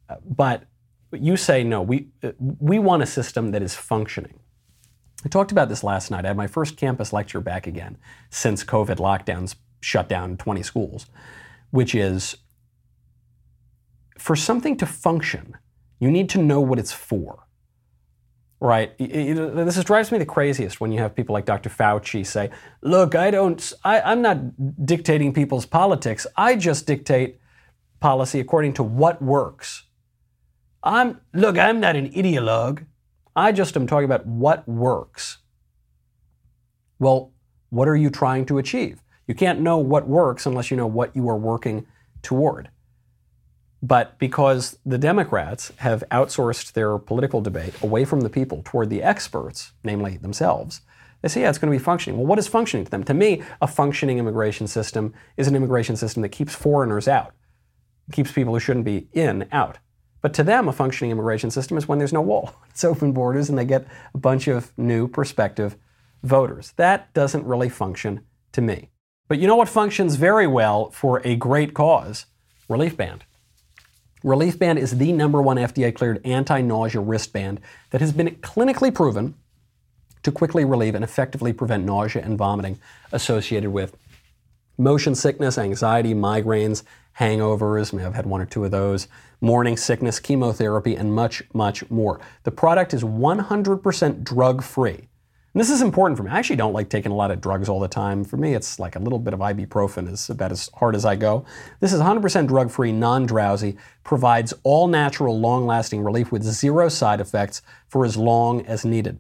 [0.09, 0.65] uh, but
[1.13, 1.83] you say no.
[1.83, 4.41] We uh, we want a system that is functioning.
[5.25, 6.25] I talked about this last night.
[6.25, 7.97] I had my first campus lecture back again
[8.31, 11.07] since COVID lockdowns shut down 20 schools,
[11.71, 12.37] which is
[14.19, 15.57] for something to function,
[16.01, 17.45] you need to know what it's for.
[18.61, 18.93] Right?
[18.99, 21.69] It- it- this is, drives me the craziest when you have people like Dr.
[21.69, 22.51] Fauci say,
[22.83, 23.73] "Look, I don't.
[23.85, 24.39] I, I'm not
[24.87, 26.27] dictating people's politics.
[26.37, 27.39] I just dictate
[28.01, 29.85] policy according to what works."
[30.83, 31.59] I'm look.
[31.59, 32.87] I'm not an ideologue.
[33.35, 35.39] I just am talking about what works.
[36.99, 37.33] Well,
[37.69, 39.03] what are you trying to achieve?
[39.27, 41.87] You can't know what works unless you know what you are working
[42.23, 42.71] toward.
[43.83, 49.03] But because the Democrats have outsourced their political debate away from the people toward the
[49.03, 50.81] experts, namely themselves,
[51.23, 52.19] they say, yeah, it's going to be functioning.
[52.19, 53.05] Well, what is functioning to them?
[53.05, 57.35] To me, a functioning immigration system is an immigration system that keeps foreigners out,
[58.13, 59.79] keeps people who shouldn't be in out.
[60.23, 62.55] But to them, a functioning immigration system is when there's no wall.
[62.71, 65.77] It's open borders and they get a bunch of new prospective
[66.23, 66.75] voters.
[66.77, 68.21] That doesn't really function
[68.53, 68.91] to me.
[69.29, 72.27] But you know what functions very well for a great cause?
[72.69, 73.25] Relief Band.
[74.27, 77.61] Relief Band is the number one FDA cleared anti nausea wristband
[77.91, 79.37] that has been clinically proven
[80.25, 82.81] to quickly relieve and effectively prevent nausea and vomiting
[83.13, 83.97] associated with
[84.77, 86.83] motion sickness, anxiety, migraines,
[87.21, 87.97] hangovers.
[88.01, 89.07] Have had one or two of those,
[89.41, 92.19] morning sickness, chemotherapy, and much, much more.
[92.43, 95.07] The product is 100% drug free.
[95.57, 96.31] And this is important for me.
[96.31, 98.25] I actually don't like taking a lot of drugs all the time.
[98.25, 101.17] For me, it's like a little bit of ibuprofen is about as hard as I
[101.17, 101.47] go.
[101.81, 106.91] This is 100% drug free, non drowsy, provides all natural, long lasting relief with zero
[106.91, 109.19] side effects for as long as needed.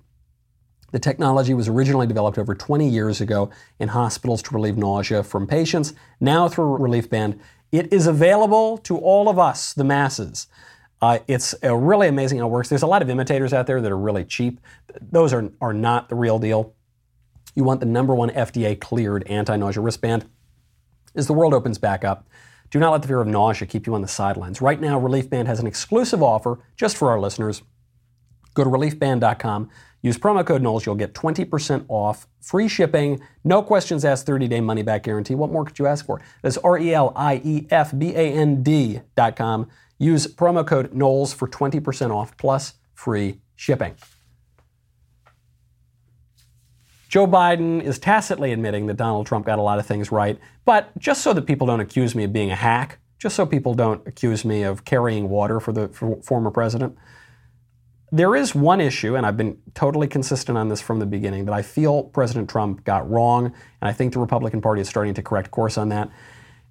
[0.93, 5.47] The technology was originally developed over 20 years ago in hospitals to relieve nausea from
[5.47, 5.95] patients.
[6.21, 7.41] Now, through Relief Band,
[7.73, 10.49] it is available to all of us, the masses.
[11.07, 12.69] Uh, it's uh, really amazing how it works.
[12.69, 14.59] There's a lot of imitators out there that are really cheap.
[15.01, 16.75] Those are, are not the real deal.
[17.55, 20.29] You want the number one FDA cleared anti nausea wristband.
[21.15, 22.27] As the world opens back up,
[22.71, 24.61] do not let the fear of nausea keep you on the sidelines.
[24.61, 27.63] Right now, Relief Band has an exclusive offer just for our listeners.
[28.55, 29.71] Go to reliefband.com.
[30.03, 30.87] Use promo code Knowles.
[30.87, 35.37] You'll get 20% off, free shipping, no questions asked, 30 day money back guarantee.
[35.37, 36.21] What more could you ask for?
[36.43, 39.69] That's R E L I E F B A N D.com.
[39.99, 43.95] Use promo code Knowles for 20% off plus free shipping.
[47.09, 50.97] Joe Biden is tacitly admitting that Donald Trump got a lot of things right, but
[50.99, 54.07] just so that people don't accuse me of being a hack, just so people don't
[54.07, 56.97] accuse me of carrying water for the for former president,
[58.13, 61.53] there is one issue, and I've been totally consistent on this from the beginning, that
[61.53, 63.55] I feel President Trump got wrong, and
[63.89, 66.11] I think the Republican Party is starting to correct course on that.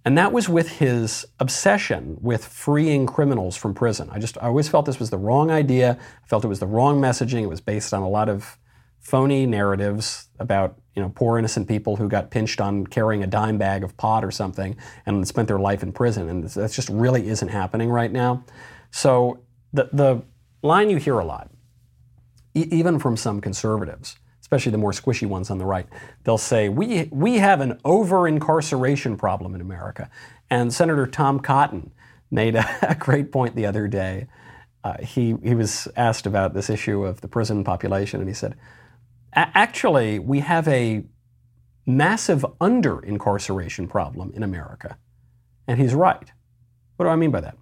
[0.05, 4.07] And that was with his obsession with freeing criminals from prison.
[4.11, 5.97] I just I always felt this was the wrong idea.
[6.23, 7.41] I felt it was the wrong messaging.
[7.41, 8.59] It was based on a lot of
[8.99, 13.57] phony narratives about you know poor innocent people who got pinched on carrying a dime
[13.57, 16.29] bag of pot or something and spent their life in prison.
[16.29, 18.45] And that just really isn't happening right now.
[18.91, 19.39] So
[19.73, 20.21] the the
[20.61, 21.49] line you hear a lot,
[22.53, 25.87] e- even from some conservatives, especially the more squishy ones on the right,
[26.23, 30.07] they'll say, we, we have an over incarceration problem in America.
[30.51, 31.91] And Senator Tom Cotton
[32.29, 34.27] made a, a great point the other day.
[34.83, 38.55] Uh, he, he was asked about this issue of the prison population, and he said,
[39.33, 41.03] Actually, we have a
[41.87, 44.95] massive under incarceration problem in America.
[45.67, 46.31] And he's right.
[46.97, 47.57] What do I mean by that?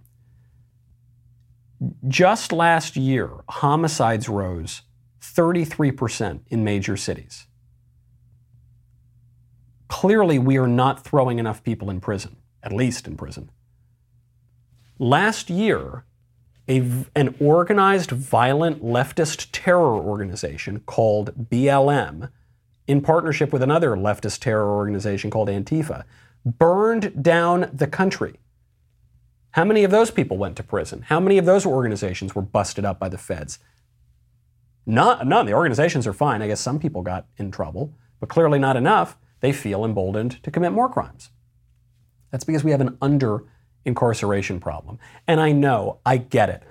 [2.09, 4.81] Just last year, homicides rose
[5.23, 7.47] 33% in major cities.
[9.87, 13.49] Clearly, we are not throwing enough people in prison, at least in prison.
[14.99, 16.03] Last year,
[16.67, 22.29] a, an organized violent leftist terror organization called BLM,
[22.85, 26.03] in partnership with another leftist terror organization called Antifa,
[26.45, 28.39] burned down the country.
[29.51, 31.03] How many of those people went to prison?
[31.03, 33.59] How many of those organizations were busted up by the feds?
[34.85, 35.45] None, none.
[35.45, 36.41] The organizations are fine.
[36.41, 39.17] I guess some people got in trouble, but clearly not enough.
[39.39, 41.29] They feel emboldened to commit more crimes.
[42.31, 43.43] That's because we have an under
[43.85, 44.99] incarceration problem.
[45.27, 46.63] And I know, I get it.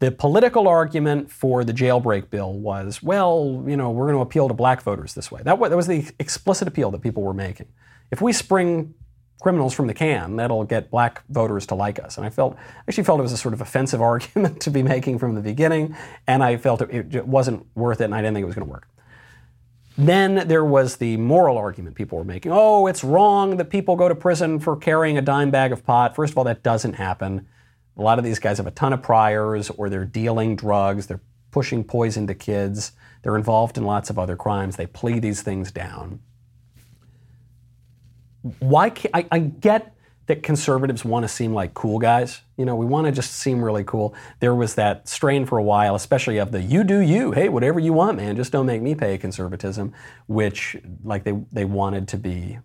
[0.00, 4.46] The political argument for the jailbreak bill was, well, you know, we're going to appeal
[4.46, 5.42] to black voters this way.
[5.42, 7.66] That, wa- that was the explicit appeal that people were making.
[8.10, 8.94] If we spring
[9.40, 12.16] criminals from the can, that'll get black voters to like us.
[12.16, 12.56] And I felt,
[12.88, 15.96] actually felt it was a sort of offensive argument to be making from the beginning,
[16.26, 18.66] and I felt it, it wasn't worth it, and I didn't think it was going
[18.66, 18.88] to work.
[19.96, 22.52] Then there was the moral argument people were making.
[22.54, 26.14] Oh, it's wrong that people go to prison for carrying a dime bag of pot.
[26.14, 27.48] First of all, that doesn't happen.
[27.96, 31.20] A lot of these guys have a ton of priors, or they're dealing drugs, they're
[31.50, 34.76] pushing poison to kids, they're involved in lots of other crimes.
[34.76, 36.20] They plea these things down.
[38.60, 39.94] Why can't I, I get
[40.28, 42.42] that conservatives want to seem like cool guys.
[42.58, 44.14] You know, we want to just seem really cool.
[44.40, 47.80] There was that strain for a while, especially of the you do you, hey, whatever
[47.80, 49.94] you want, man, just don't make me pay conservatism,
[50.26, 52.58] which like they, they wanted to be.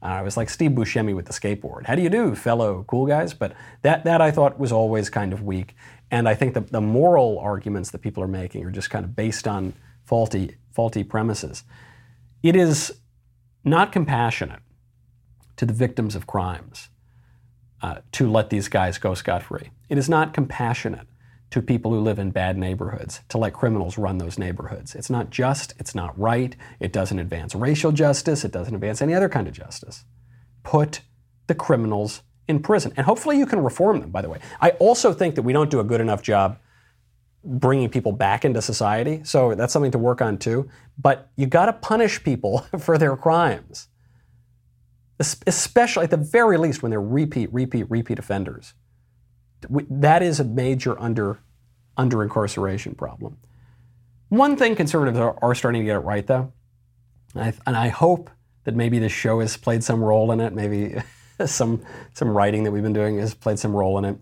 [0.00, 1.86] Uh, it was like Steve Buscemi with the skateboard.
[1.86, 3.34] How do you do, fellow cool guys?
[3.34, 5.74] But that, that I thought was always kind of weak.
[6.12, 9.16] And I think the, the moral arguments that people are making are just kind of
[9.16, 11.64] based on faulty, faulty premises.
[12.44, 12.94] It is
[13.64, 14.60] not compassionate
[15.58, 16.88] to the victims of crimes
[17.82, 19.70] uh, to let these guys go scot free.
[19.88, 21.06] It is not compassionate
[21.50, 24.94] to people who live in bad neighborhoods to let criminals run those neighborhoods.
[24.94, 29.14] It's not just, it's not right, it doesn't advance racial justice, it doesn't advance any
[29.14, 30.04] other kind of justice.
[30.62, 31.00] Put
[31.46, 32.92] the criminals in prison.
[32.96, 34.38] And hopefully you can reform them, by the way.
[34.60, 36.58] I also think that we don't do a good enough job
[37.44, 40.68] bringing people back into society, so that's something to work on too.
[40.98, 43.88] But you got to punish people for their crimes
[45.18, 48.74] especially at the very least when they're repeat, repeat, repeat offenders.
[49.68, 51.40] That is a major under,
[51.96, 53.38] under incarceration problem.
[54.28, 56.52] One thing conservatives are, are starting to get it right, though,
[57.34, 58.30] and I, and I hope
[58.64, 60.52] that maybe this show has played some role in it.
[60.52, 60.94] Maybe
[61.46, 64.18] some, some writing that we've been doing has played some role in it.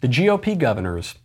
[0.00, 1.16] The GOP governors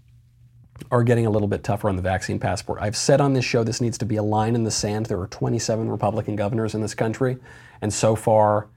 [0.91, 2.79] are getting a little bit tougher on the vaccine passport.
[2.81, 5.05] I've said on this show this needs to be a line in the sand.
[5.05, 7.37] There are 27 Republican governors in this country,
[7.81, 8.69] and so far,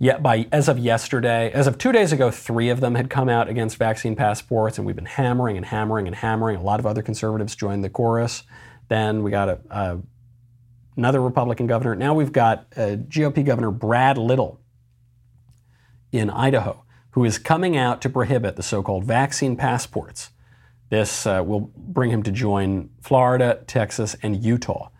[0.00, 3.28] Yet by as of yesterday, as of two days ago, three of them had come
[3.28, 6.56] out against vaccine passports, and we've been hammering and hammering and hammering.
[6.56, 8.44] A lot of other conservatives joined the chorus.
[8.88, 9.98] Then we got a, a,
[10.96, 11.96] another Republican governor.
[11.96, 14.60] Now we've got GOP Governor Brad Little
[16.12, 20.30] in Idaho, who is coming out to prohibit the so-called vaccine passports.
[20.90, 24.90] This uh, will bring him to join Florida, Texas, and Utah.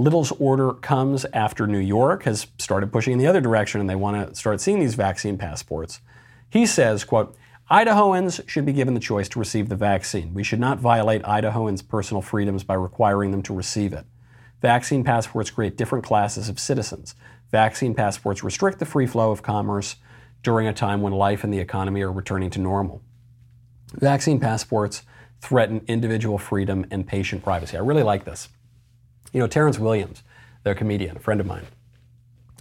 [0.00, 3.96] Little's order comes after New York has started pushing in the other direction and they
[3.96, 6.00] want to start seeing these vaccine passports.
[6.48, 7.36] He says, quote,
[7.68, 10.32] Idahoans should be given the choice to receive the vaccine.
[10.32, 14.06] We should not violate Idahoans' personal freedoms by requiring them to receive it.
[14.62, 17.14] Vaccine passports create different classes of citizens.
[17.50, 19.96] Vaccine passports restrict the free flow of commerce
[20.42, 23.02] during a time when life and the economy are returning to normal.
[23.94, 25.02] Vaccine passports
[25.40, 27.76] threaten individual freedom and patient privacy.
[27.76, 28.48] I really like this.
[29.32, 30.22] You know, Terrence Williams,
[30.62, 31.66] the comedian, a friend of mine,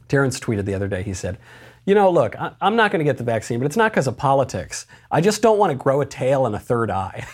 [0.08, 1.38] Terrence tweeted the other day, he said,
[1.86, 4.08] you know, look, I, am not going to get the vaccine, but it's not because
[4.08, 4.86] of politics.
[5.10, 7.26] I just don't want to grow a tail and a third eye.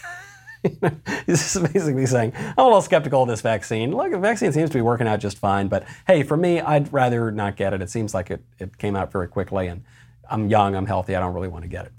[1.25, 3.91] He's basically saying, I'm a little skeptical of this vaccine.
[3.91, 6.93] Look, the vaccine seems to be working out just fine, but hey, for me, I'd
[6.93, 7.81] rather not get it.
[7.81, 9.83] It seems like it, it came out very quickly, and
[10.29, 11.93] I'm young, I'm healthy, I don't really want to get it.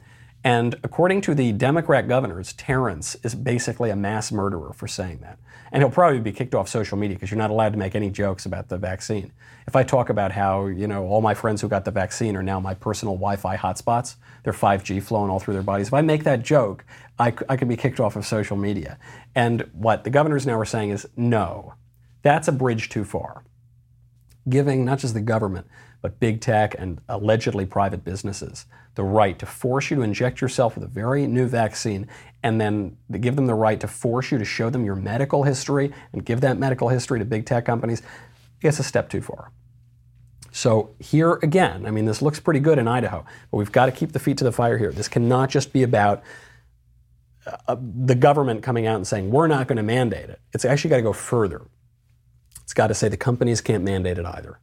[0.45, 5.39] And according to the Democrat governors, Terrence is basically a mass murderer for saying that.
[5.75, 8.09] And he'll probably be kicked off social media because you're not allowed to make any
[8.09, 9.33] jokes about the vaccine.
[9.67, 12.45] If I talk about how, you know, all my friends who got the vaccine are
[12.45, 15.89] now my personal Wi Fi hotspots, they're 5G flowing all through their bodies.
[15.89, 16.85] If I make that joke,
[17.19, 19.01] I, I could be kicked off of social media.
[19.35, 21.75] And what the governors now are saying is no,
[22.23, 23.43] that's a bridge too far.
[24.49, 25.67] Giving not just the government,
[26.03, 30.77] but big tech and allegedly private businesses the right to force you to inject yourself
[30.77, 32.07] with a very new vaccine
[32.43, 35.93] and then give them the right to force you to show them your medical history
[36.13, 38.03] and give that medical history to big tech companies,
[38.61, 39.51] it's a step too far.
[40.53, 43.93] So, here again, I mean, this looks pretty good in Idaho, but we've got to
[43.93, 44.93] keep the feet to the fire here.
[44.93, 46.23] This cannot just be about
[47.67, 50.41] uh, the government coming out and saying, we're not going to mandate it.
[50.53, 51.63] It's actually got to go further.
[52.65, 54.59] It's got to say the companies can't mandate it either.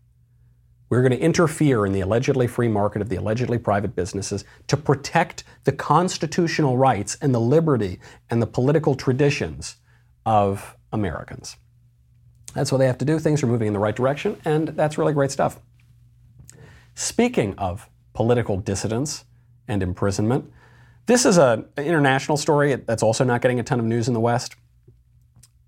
[0.90, 4.76] We're going to interfere in the allegedly free market of the allegedly private businesses to
[4.76, 9.78] protect the constitutional rights and the liberty and the political traditions
[10.26, 11.56] of Americans.
[12.54, 13.20] That's what they have to do.
[13.20, 15.60] Things are moving in the right direction, and that's really great stuff.
[16.94, 19.24] Speaking of political dissidents
[19.70, 20.52] and imprisonment,
[21.06, 24.20] this is an international story that's also not getting a ton of news in the
[24.20, 24.58] West.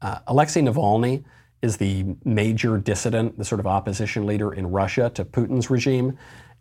[0.01, 1.24] Uh, Alexei Navalny
[1.64, 6.18] is the major dissident, the sort of opposition leader in Russia to Putin's regime.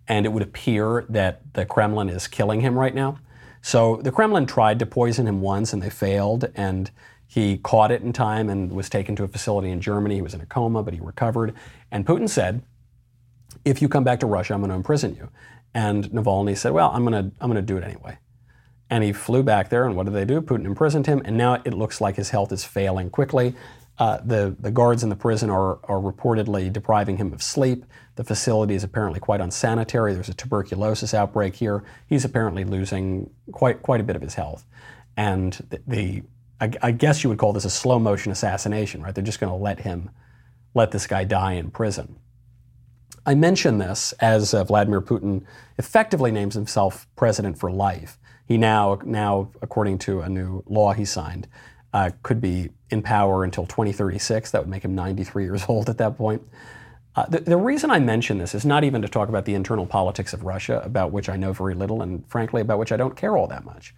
[0.09, 3.18] And it would appear that the Kremlin is killing him right now.
[3.61, 6.50] So the Kremlin tried to poison him once and they failed.
[6.55, 6.90] And
[7.26, 10.14] he caught it in time and was taken to a facility in Germany.
[10.14, 11.53] He was in a coma, but he recovered.
[11.90, 12.62] And Putin said,
[13.64, 15.28] if you come back to Russia, I'm going to imprison you.
[15.74, 18.18] And Navalny said, well, I'm going to, I'm going to do it anyway.
[18.90, 20.42] And he flew back there, and what did they do?
[20.42, 23.55] Putin imprisoned him, and now it looks like his health is failing quickly.
[23.99, 27.84] Uh, the, the guards in the prison are, are reportedly depriving him of sleep.
[28.16, 30.14] The facility is apparently quite unsanitary.
[30.14, 31.84] There's a tuberculosis outbreak here.
[32.07, 34.66] He's apparently losing quite, quite a bit of his health.
[35.16, 36.22] And the, the
[36.61, 39.14] I, I guess you would call this a slow motion assassination, right?
[39.14, 40.11] They're just going to let him,
[40.74, 42.16] let this guy die in prison.
[43.26, 45.45] I mention this as uh, Vladimir Putin
[45.76, 48.18] effectively names himself president for life.
[48.47, 51.47] He now, now according to a new law he signed,
[51.93, 54.51] uh, could be in power until 2036.
[54.51, 56.43] That would make him 93 years old at that point.
[57.14, 59.84] Uh, the, the, reason I mention this is not even to talk about the internal
[59.84, 63.14] politics of Russia, about which I know very little, and frankly, about which I don't
[63.14, 63.95] care all that much.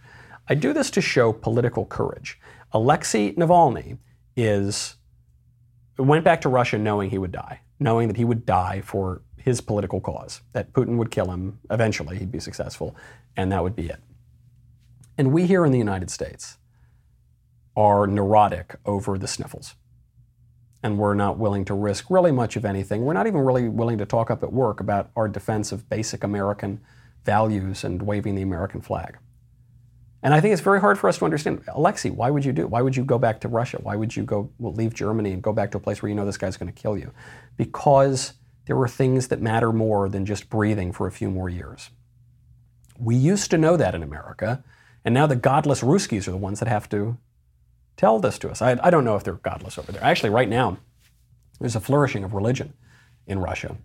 [0.48, 2.40] I do this to show political courage.
[2.72, 3.98] Alexei Navalny
[4.36, 4.96] is
[5.96, 9.60] went back to Russia knowing he would die, knowing that he would die for his
[9.60, 12.96] political cause, that Putin would kill him eventually, he'd be successful,
[13.36, 14.00] and that would be it.
[15.16, 16.58] And we here in the United States
[17.76, 19.74] are neurotic over the sniffles.
[20.82, 23.04] And we're not willing to risk really much of anything.
[23.04, 26.22] We're not even really willing to talk up at work about our defense of basic
[26.22, 26.80] American
[27.24, 29.18] values and waving the American flag.
[30.22, 31.62] And I think it's very hard for us to understand.
[31.68, 32.66] Alexei, why would you do?
[32.66, 33.78] Why would you go back to Russia?
[33.82, 36.14] Why would you go well, leave Germany and go back to a place where you
[36.14, 37.12] know this guy's going to kill you?
[37.58, 38.32] Because
[38.66, 41.90] there are things that matter more than just breathing for a few more years.
[42.98, 44.64] We used to know that in America,
[45.04, 47.18] and now the godless Ruskies are the ones that have to
[47.96, 48.62] tell this to us.
[48.62, 50.02] I, I don't know if they're godless over there.
[50.02, 50.78] Actually, right now,
[51.60, 52.74] there's a flourishing of religion
[53.26, 53.76] in Russia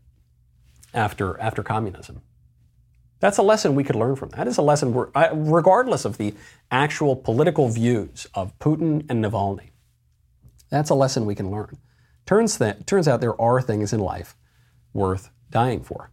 [0.94, 2.22] after, after communism.
[3.20, 4.30] That's a lesson we could learn from.
[4.30, 6.34] That is a lesson, regardless of the
[6.72, 9.72] actual political views of Putin and Navalny.
[10.70, 11.78] That's a lesson we can learn.
[12.26, 14.38] Turns, th- turns out there are things in life
[14.94, 16.12] worth dying for.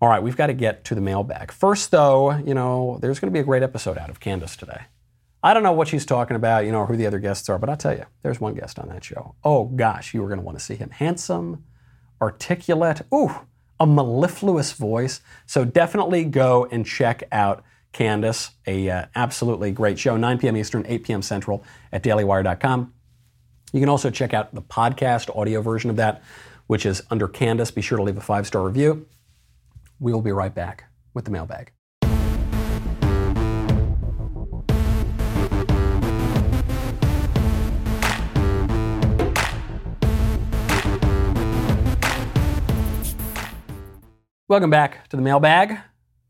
[0.00, 1.50] All right, we've got to get to the mailbag.
[1.50, 4.82] First, though, you know, there's going to be a great episode out of Candace today.
[5.42, 7.58] I don't know what she's talking about, you know, or who the other guests are,
[7.58, 9.34] but I'll tell you, there's one guest on that show.
[9.44, 10.90] Oh gosh, you are going to want to see him.
[10.90, 11.64] Handsome,
[12.20, 13.30] articulate, ooh,
[13.78, 15.20] a mellifluous voice.
[15.46, 17.62] So definitely go and check out
[17.92, 20.56] Candace, a uh, absolutely great show, 9 p.m.
[20.56, 21.22] Eastern, 8 p.m.
[21.22, 22.92] Central at dailywire.com.
[23.72, 26.22] You can also check out the podcast audio version of that,
[26.66, 27.70] which is under Candace.
[27.70, 29.06] Be sure to leave a five star review.
[30.00, 30.84] We will be right back
[31.14, 31.72] with the mailbag.
[44.48, 45.78] Welcome back to the mailbag,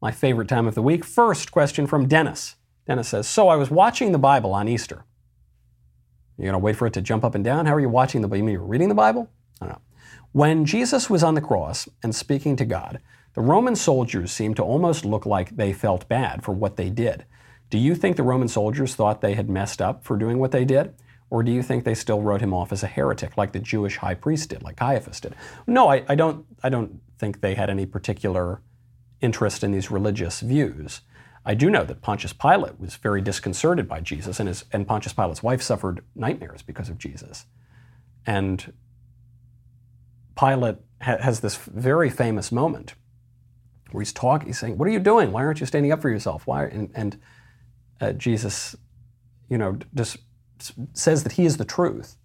[0.02, 1.04] my favorite time of the week.
[1.04, 2.56] First question from Dennis.
[2.84, 5.04] Dennis says, So I was watching the Bible on Easter.
[6.36, 7.66] You're going to wait for it to jump up and down?
[7.66, 8.38] How are you watching the Bible?
[8.38, 9.30] You mean you're reading the Bible?
[9.60, 9.82] I don't know.
[10.32, 12.98] When Jesus was on the cross and speaking to God,
[13.34, 17.24] the Roman soldiers seemed to almost look like they felt bad for what they did.
[17.70, 20.64] Do you think the Roman soldiers thought they had messed up for doing what they
[20.64, 20.92] did?
[21.30, 23.98] Or do you think they still wrote him off as a heretic, like the Jewish
[23.98, 25.36] high priest did, like Caiaphas did?
[25.68, 26.44] No, I, I don't.
[26.64, 28.62] I don't think they had any particular
[29.20, 31.00] interest in these religious views.
[31.44, 35.12] I do know that Pontius Pilate was very disconcerted by Jesus, and, his, and Pontius
[35.12, 37.46] Pilate's wife suffered nightmares because of Jesus.
[38.26, 38.72] And
[40.38, 42.94] Pilate ha- has this very famous moment
[43.90, 45.32] where he's talking, he's saying, What are you doing?
[45.32, 46.46] Why aren't you standing up for yourself?
[46.46, 46.64] Why?
[46.64, 47.20] And, and
[48.00, 48.76] uh, Jesus,
[49.48, 50.18] you know, just
[50.92, 52.16] says that he is the truth.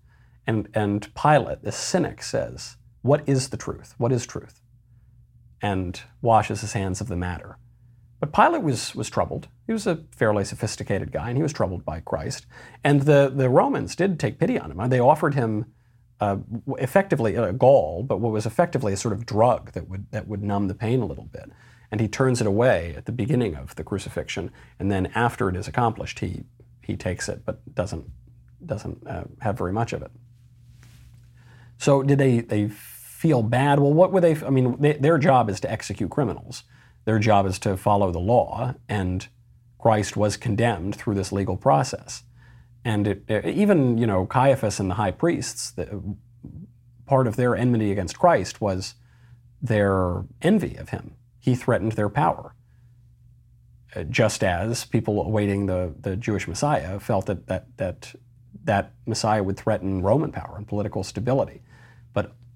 [0.45, 3.95] And, and Pilate, this cynic, says, What is the truth?
[3.97, 4.59] What is truth?
[5.63, 7.57] And washes his hands of the matter.
[8.19, 9.47] But Pilate was, was troubled.
[9.65, 12.45] He was a fairly sophisticated guy, and he was troubled by Christ.
[12.83, 14.89] And the, the Romans did take pity on him.
[14.89, 15.65] They offered him
[16.19, 16.37] uh,
[16.77, 20.43] effectively a gall, but what was effectively a sort of drug that would, that would
[20.43, 21.49] numb the pain a little bit.
[21.91, 25.55] And he turns it away at the beginning of the crucifixion, and then after it
[25.55, 26.43] is accomplished, he,
[26.81, 28.05] he takes it, but doesn't
[28.65, 30.11] doesn't uh, have very much of it.
[31.77, 32.69] So did they, they
[33.23, 33.79] feel bad?
[33.79, 36.63] Well, what would they, I mean, they, their job is to execute criminals.
[37.05, 39.25] Their job is to follow the law, and
[39.79, 42.23] Christ was condemned through this legal process.
[42.83, 46.03] And it, it, even, you know, Caiaphas and the high priests, the,
[47.05, 48.95] part of their enmity against Christ was
[49.61, 51.15] their envy of him.
[51.39, 52.55] He threatened their power.
[53.95, 58.15] Uh, just as people awaiting the, the Jewish Messiah felt that, that, that
[58.65, 61.61] that Messiah would threaten Roman power and political stability.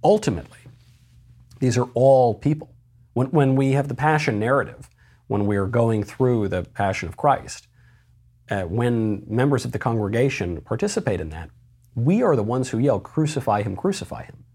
[0.03, 0.59] Ultimately,
[1.59, 2.73] these are all people.
[3.13, 4.89] When, when we have the passion narrative,
[5.27, 7.67] when we are going through the passion of Christ,
[8.49, 11.49] uh, when members of the congregation participate in that,
[11.95, 14.45] we are the ones who yell, Crucify him, crucify him.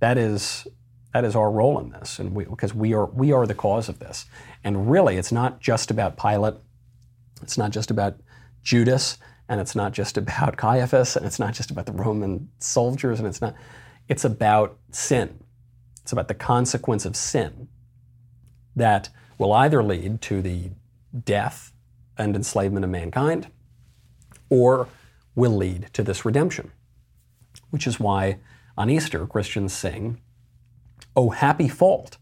[0.00, 0.66] That is,
[1.12, 3.88] that is our role in this, and we, because we are, we are the cause
[3.88, 4.24] of this.
[4.64, 6.54] And really, it's not just about Pilate,
[7.42, 8.16] it's not just about
[8.62, 13.18] Judas, and it's not just about Caiaphas, and it's not just about the Roman soldiers,
[13.18, 13.54] and it's not.
[14.08, 15.40] It's about sin.
[16.02, 17.68] It's about the consequence of sin
[18.76, 20.70] that will either lead to the
[21.24, 21.72] death
[22.18, 23.48] and enslavement of mankind,
[24.50, 24.88] or
[25.34, 26.70] will lead to this redemption.
[27.70, 28.38] Which is why
[28.76, 30.20] on Easter Christians sing,
[31.16, 32.18] Oh, happy fault,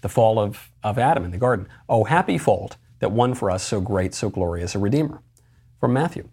[0.00, 1.68] the fall of, of Adam in the garden.
[1.88, 5.22] Oh, happy fault that won for us so great, so glorious a Redeemer.
[5.78, 6.28] From Matthew.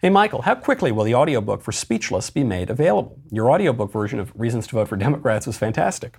[0.00, 3.18] Hey, Michael, how quickly will the audiobook for Speechless be made available?
[3.32, 6.18] Your audiobook version of Reasons to Vote for Democrats was fantastic.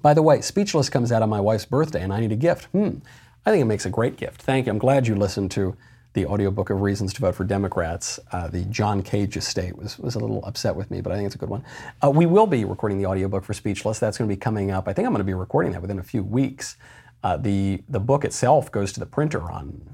[0.00, 2.64] By the way, Speechless comes out on my wife's birthday, and I need a gift.
[2.72, 3.00] Hmm.
[3.44, 4.40] I think it makes a great gift.
[4.40, 4.72] Thank you.
[4.72, 5.76] I'm glad you listened to
[6.14, 8.18] the audiobook of Reasons to Vote for Democrats.
[8.32, 11.26] Uh, the John Cage estate was, was a little upset with me, but I think
[11.26, 11.66] it's a good one.
[12.02, 13.98] Uh, we will be recording the audiobook for Speechless.
[13.98, 14.88] That's going to be coming up.
[14.88, 16.78] I think I'm going to be recording that within a few weeks.
[17.22, 19.90] Uh, the, the book itself goes to the printer on,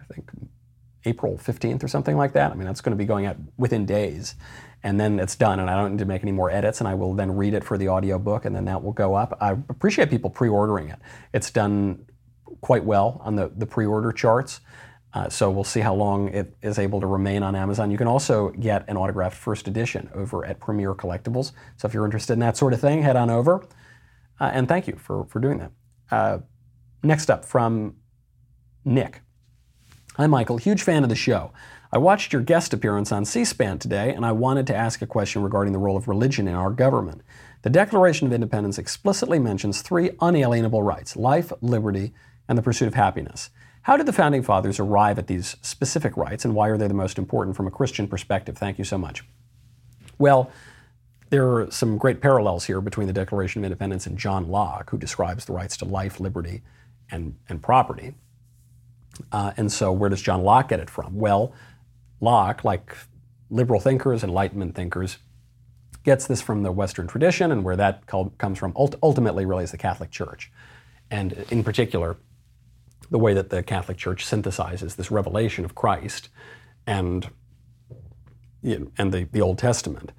[0.00, 0.30] I think,
[1.04, 2.52] April 15th or something like that.
[2.52, 4.34] I mean, that's going to be going out within days.
[4.82, 6.94] And then it's done, and I don't need to make any more edits, and I
[6.94, 9.36] will then read it for the audiobook, and then that will go up.
[9.40, 10.98] I appreciate people pre ordering it.
[11.34, 12.06] It's done
[12.62, 14.60] quite well on the, the pre order charts.
[15.12, 17.90] Uh, so we'll see how long it is able to remain on Amazon.
[17.90, 21.52] You can also get an autographed first edition over at Premier Collectibles.
[21.76, 23.66] So if you're interested in that sort of thing, head on over.
[24.38, 25.72] Uh, and thank you for, for doing that.
[26.10, 26.38] Uh,
[27.02, 27.96] next up from
[28.84, 29.20] Nick.
[30.20, 30.58] Hi, Michael.
[30.58, 31.50] Huge fan of the show.
[31.90, 35.06] I watched your guest appearance on C SPAN today, and I wanted to ask a
[35.06, 37.22] question regarding the role of religion in our government.
[37.62, 42.12] The Declaration of Independence explicitly mentions three unalienable rights life, liberty,
[42.50, 43.48] and the pursuit of happiness.
[43.80, 46.92] How did the Founding Fathers arrive at these specific rights, and why are they the
[46.92, 48.58] most important from a Christian perspective?
[48.58, 49.24] Thank you so much.
[50.18, 50.52] Well,
[51.30, 54.98] there are some great parallels here between the Declaration of Independence and John Locke, who
[54.98, 56.60] describes the rights to life, liberty,
[57.10, 58.12] and, and property.
[59.32, 61.14] Uh, and so, where does John Locke get it from?
[61.14, 61.52] Well,
[62.20, 62.96] Locke, like
[63.50, 65.18] liberal thinkers, Enlightenment thinkers,
[66.04, 69.78] gets this from the Western tradition, and where that comes from ultimately really is the
[69.78, 70.50] Catholic Church.
[71.10, 72.16] And in particular,
[73.10, 76.28] the way that the Catholic Church synthesizes this revelation of Christ
[76.86, 77.28] and,
[78.62, 80.12] you know, and the, the Old Testament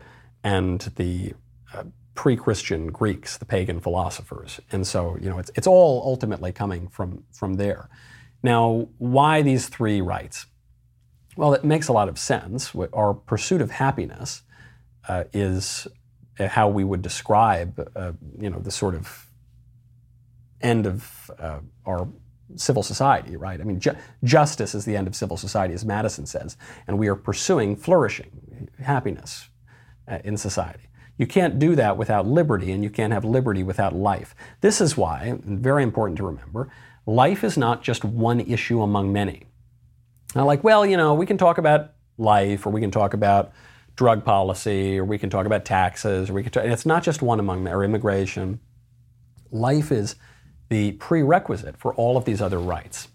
[0.43, 1.34] and the
[1.74, 1.84] uh,
[2.16, 4.60] pre Christian Greeks, the pagan philosophers.
[4.72, 7.89] And so, you know, it's, it's all ultimately coming from, from there.
[8.44, 10.48] Now, why these three rights?
[11.36, 12.74] Well, it makes a lot of sense.
[12.94, 14.42] Our pursuit of happiness
[15.08, 15.88] uh, is
[16.39, 19.28] how we would describe, uh, you know, the sort of
[20.62, 22.08] end of uh, our
[22.56, 23.62] civil society, right?
[23.62, 27.08] I mean, ju- justice is the end of civil society, as Madison says, and we
[27.08, 29.50] are pursuing flourishing, happiness
[30.08, 30.89] uh, in society.
[31.18, 34.36] You can't do that without liberty, and you can't have liberty without life.
[34.62, 36.70] This is why, very important to remember,
[37.16, 39.43] life is not just one issue among many.
[40.36, 43.51] Now, like, well, you know, we can talk about life, or we can talk about
[43.95, 47.22] drug policy, or we can talk about taxes, or we can talk, it's not just
[47.22, 48.59] one among, or immigration.
[49.51, 50.16] Life is
[50.70, 53.09] the prerequisite for all of these other rights.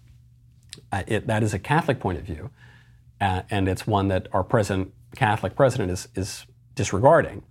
[0.91, 2.51] Uh, it, that is a Catholic point of view,
[3.19, 6.45] uh, and it's one that our present Catholic president is, is
[6.75, 7.41] disregarding.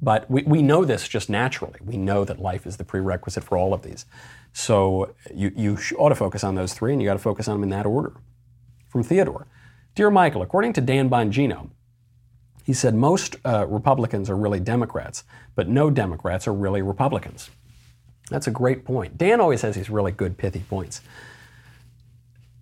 [0.00, 1.80] But we, we know this just naturally.
[1.84, 4.06] We know that life is the prerequisite for all of these.
[4.52, 7.56] So you, you ought to focus on those three, and you got to focus on
[7.56, 8.14] them in that order.
[8.88, 9.46] From Theodore
[9.94, 11.70] Dear Michael, according to Dan Bongino,
[12.64, 15.24] he said most uh, Republicans are really Democrats,
[15.54, 17.50] but no Democrats are really Republicans.
[18.30, 19.18] That's a great point.
[19.18, 21.00] Dan always has these really good, pithy points.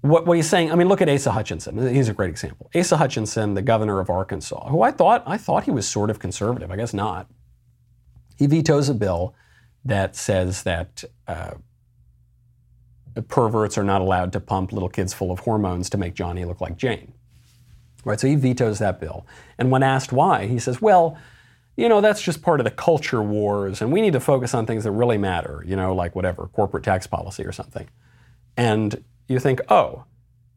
[0.00, 1.94] What, what, he's saying, I mean, look at Asa Hutchinson.
[1.94, 2.70] He's a great example.
[2.74, 6.18] Asa Hutchinson, the governor of Arkansas, who I thought I thought he was sort of
[6.18, 6.70] conservative.
[6.70, 7.28] I guess not.
[8.38, 9.34] He vetoes a bill
[9.84, 11.54] that says that uh,
[13.22, 16.60] perverts are not allowed to pump little kids full of hormones to make Johnny look
[16.60, 17.12] like Jane.
[18.04, 18.18] Right.
[18.18, 19.26] So he vetoes that bill.
[19.58, 21.18] And when asked why, he says, "Well."
[21.78, 24.66] you know, that's just part of the culture wars, and we need to focus on
[24.66, 27.88] things that really matter, you know, like whatever, corporate tax policy or something.
[28.56, 30.02] And you think, oh,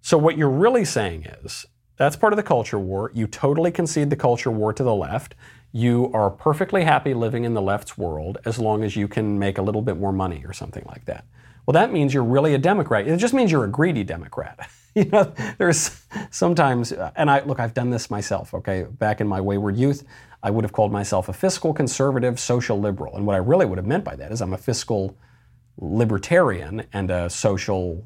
[0.01, 3.12] so what you're really saying is that's part of the culture war.
[3.14, 5.36] You totally concede the culture war to the left.
[5.72, 9.59] You are perfectly happy living in the left's world as long as you can make
[9.59, 11.26] a little bit more money or something like that.
[11.66, 13.07] Well, that means you're really a Democrat.
[13.07, 14.70] It just means you're a greedy Democrat.
[14.95, 18.53] you know, there's sometimes, and I look, I've done this myself.
[18.53, 20.03] Okay, back in my wayward youth,
[20.43, 23.16] I would have called myself a fiscal conservative social liberal.
[23.16, 25.18] And what I really would have meant by that is I'm a fiscal
[25.78, 28.03] libertarian and a social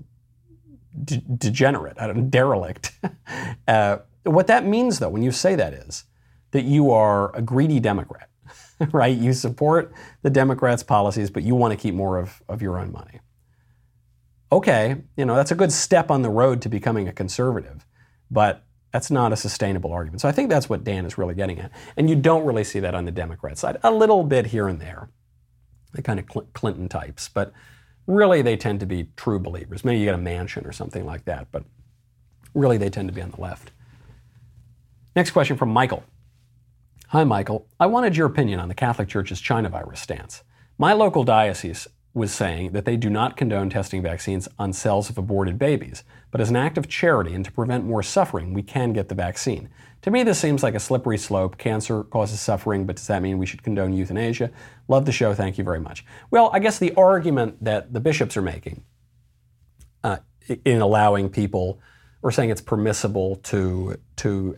[1.04, 2.92] de- degenerate, a derelict.
[3.68, 6.06] uh, what that means, though, when you say that is
[6.52, 8.30] that you are a greedy Democrat,
[8.92, 9.18] right?
[9.18, 9.92] You support
[10.22, 13.20] the Democrats' policies, but you want to keep more of, of your own money.
[14.52, 17.86] Okay, you know, that's a good step on the road to becoming a conservative.
[18.32, 20.22] but that's not a sustainable argument.
[20.22, 21.72] So I think that's what Dan is really getting at.
[21.98, 23.78] And you don't really see that on the Democrat side.
[23.84, 25.10] A little bit here and there,
[25.94, 27.52] the kind of Clinton types, but
[28.08, 29.84] really they tend to be true believers.
[29.84, 31.66] Maybe you get a mansion or something like that, but
[32.54, 33.72] really they tend to be on the left.
[35.16, 36.04] Next question from Michael.
[37.10, 37.68] Hi, Michael.
[37.80, 40.44] I wanted your opinion on the Catholic Church's China virus stance.
[40.78, 45.18] My local diocese was saying that they do not condone testing vaccines on cells of
[45.18, 48.94] aborted babies, but as an act of charity and to prevent more suffering, we can
[48.94, 49.70] get the vaccine.
[50.04, 51.58] To me, this seems like a slippery slope.
[51.58, 54.50] Cancer causes suffering, but does that mean we should condone euthanasia?
[54.88, 55.34] Love the show.
[55.34, 56.06] Thank you very much.
[56.32, 58.86] Well, I guess the argument that the bishops are making
[60.04, 60.18] uh,
[60.64, 61.82] in allowing people
[62.22, 64.58] or saying it's permissible to, to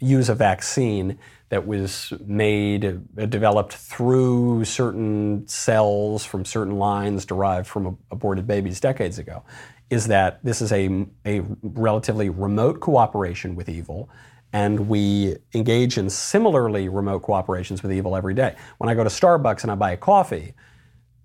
[0.00, 1.18] use a vaccine
[1.48, 8.80] that was made, uh, developed through certain cells from certain lines derived from aborted babies
[8.80, 9.44] decades ago,
[9.88, 14.08] is that this is a, a relatively remote cooperation with evil.
[14.52, 18.56] And we engage in similarly remote cooperations with evil every day.
[18.78, 20.54] When I go to Starbucks and I buy a coffee,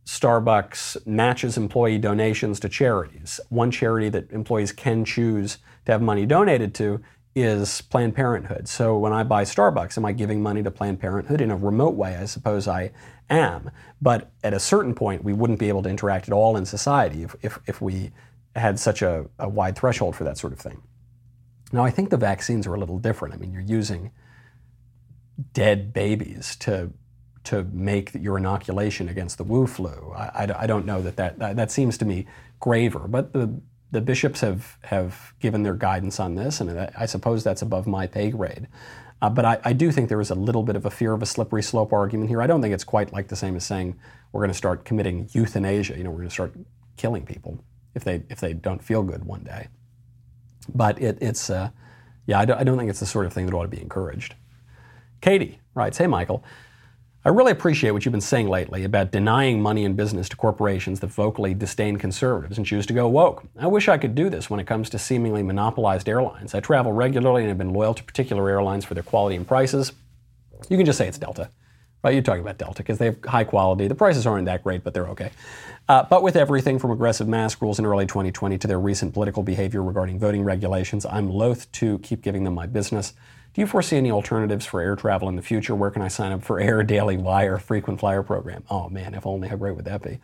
[0.06, 3.40] Starbucks matches employee donations to charities.
[3.50, 7.02] One charity that employees can choose to have money donated to
[7.34, 8.68] is Planned Parenthood.
[8.68, 11.96] So when I buy Starbucks, am I giving money to Planned Parenthood in a remote
[11.96, 12.16] way?
[12.18, 12.92] I suppose I
[13.30, 13.72] am.
[14.02, 17.24] But at a certain point, we wouldn't be able to interact at all in society
[17.24, 18.12] if, if, if we
[18.56, 20.82] had such a, a wide threshold for that sort of thing.
[21.72, 23.34] Now, I think the vaccines are a little different.
[23.34, 24.12] I mean, you're using
[25.54, 26.92] dead babies to
[27.44, 30.14] to make your inoculation against the Wu flu.
[30.16, 32.28] I, I, I don't know that, that that that seems to me
[32.60, 33.60] graver, but the
[33.92, 38.08] the bishops have, have given their guidance on this, and I suppose that's above my
[38.08, 38.68] pay grade.
[39.22, 41.22] Uh, but I, I, do think there is a little bit of a fear of
[41.22, 42.42] a slippery slope argument here.
[42.42, 44.00] I don't think it's quite like the same as saying
[44.32, 45.96] we're going to start committing euthanasia.
[45.96, 46.54] You know, we're going to start
[46.98, 47.64] killing people
[47.94, 49.68] if they if they don't feel good one day.
[50.74, 51.70] But it, it's uh,
[52.26, 53.82] yeah, I don't, I don't think it's the sort of thing that ought to be
[53.82, 54.34] encouraged.
[55.22, 56.44] Katie writes, "Hey Michael,
[57.24, 61.02] I really appreciate what you've been saying lately about denying money and business to corporations
[61.02, 63.44] that vocally disdain conservatives and choose to go woke.
[63.60, 66.56] I wish I could do this when it comes to seemingly monopolized airlines.
[66.56, 69.92] I travel regularly and have been loyal to particular airlines for their quality and prices.
[70.68, 71.52] You can just say it's Delta.
[72.04, 73.88] Right, you're talking about Delta because they have high quality.
[73.88, 75.30] The prices aren't that great, but they're okay.
[75.88, 79.44] Uh, but with everything from aggressive mask rules in early 2020 to their recent political
[79.44, 83.14] behavior regarding voting regulations, I'm loath to keep giving them my business.
[83.54, 85.76] Do you foresee any alternatives for air travel in the future?
[85.76, 88.64] Where can I sign up for Air Daily Wire frequent flyer program?
[88.70, 90.20] Oh man, if only, how great would that be?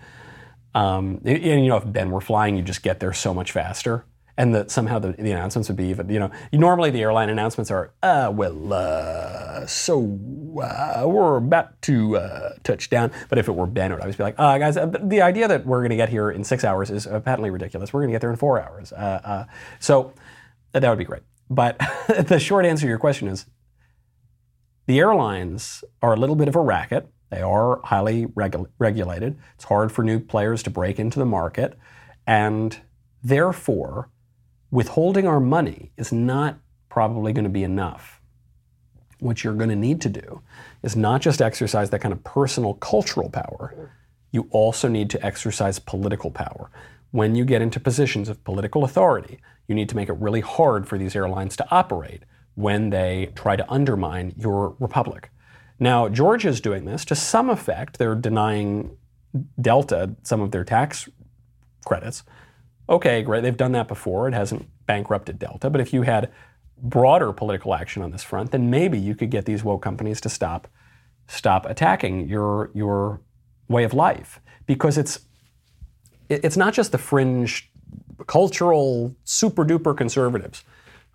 [0.73, 4.05] Um, and, you know, if Ben were flying, you just get there so much faster.
[4.39, 7.71] And that somehow the, the, announcements would be even, you know, normally the airline announcements
[7.71, 10.19] are, uh, well, uh, so
[10.61, 13.11] uh, we're about to uh, touch down.
[13.29, 15.47] But if it were Ben, it would always be like, uh, guys, uh, the idea
[15.47, 17.91] that we're going to get here in six hours is patently ridiculous.
[17.91, 18.93] We're going to get there in four hours.
[19.79, 20.13] so
[20.73, 21.23] that would be great.
[21.49, 21.79] But
[22.27, 23.45] the short answer to your question is
[24.85, 27.09] the airlines are a little bit of a racket.
[27.29, 29.37] They are highly regu- regulated.
[29.55, 31.77] It's hard for new players to break into the market.
[32.25, 32.77] And
[33.21, 34.09] therefore,
[34.71, 38.21] withholding our money is not probably going to be enough.
[39.19, 40.41] What you're going to need to do
[40.83, 43.91] is not just exercise that kind of personal cultural power,
[44.31, 46.69] you also need to exercise political power.
[47.11, 50.87] When you get into positions of political authority, you need to make it really hard
[50.87, 52.23] for these airlines to operate
[52.55, 55.29] when they try to undermine your republic.
[55.79, 57.99] Now, Georgia is doing this to some effect.
[57.99, 58.97] They're denying
[59.61, 61.07] Delta some of their tax
[61.85, 62.23] credits.
[62.89, 63.43] Okay, great.
[63.43, 64.27] They've done that before.
[64.27, 65.69] It hasn't bankrupted Delta.
[65.69, 66.31] But if you had
[66.81, 70.29] broader political action on this front, then maybe you could get these woke companies to
[70.29, 70.67] stop
[71.29, 73.21] stop attacking your your
[73.67, 75.26] way of life because it's
[76.29, 77.71] it's not just the fringe
[78.25, 80.63] cultural super duper conservatives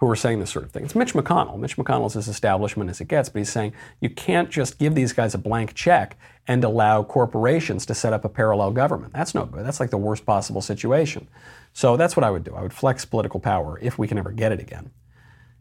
[0.03, 0.85] who are saying this sort of thing.
[0.85, 1.59] It's Mitch McConnell.
[1.59, 5.13] Mitch McConnell's as establishment as it gets, but he's saying you can't just give these
[5.13, 6.17] guys a blank check
[6.49, 9.13] and allow corporations to set up a parallel government.
[9.13, 9.65] That's no good.
[9.65, 11.29] That's like the worst possible situation.
[11.73, 12.55] So that's what I would do.
[12.55, 14.91] I would flex political power if we can ever get it again.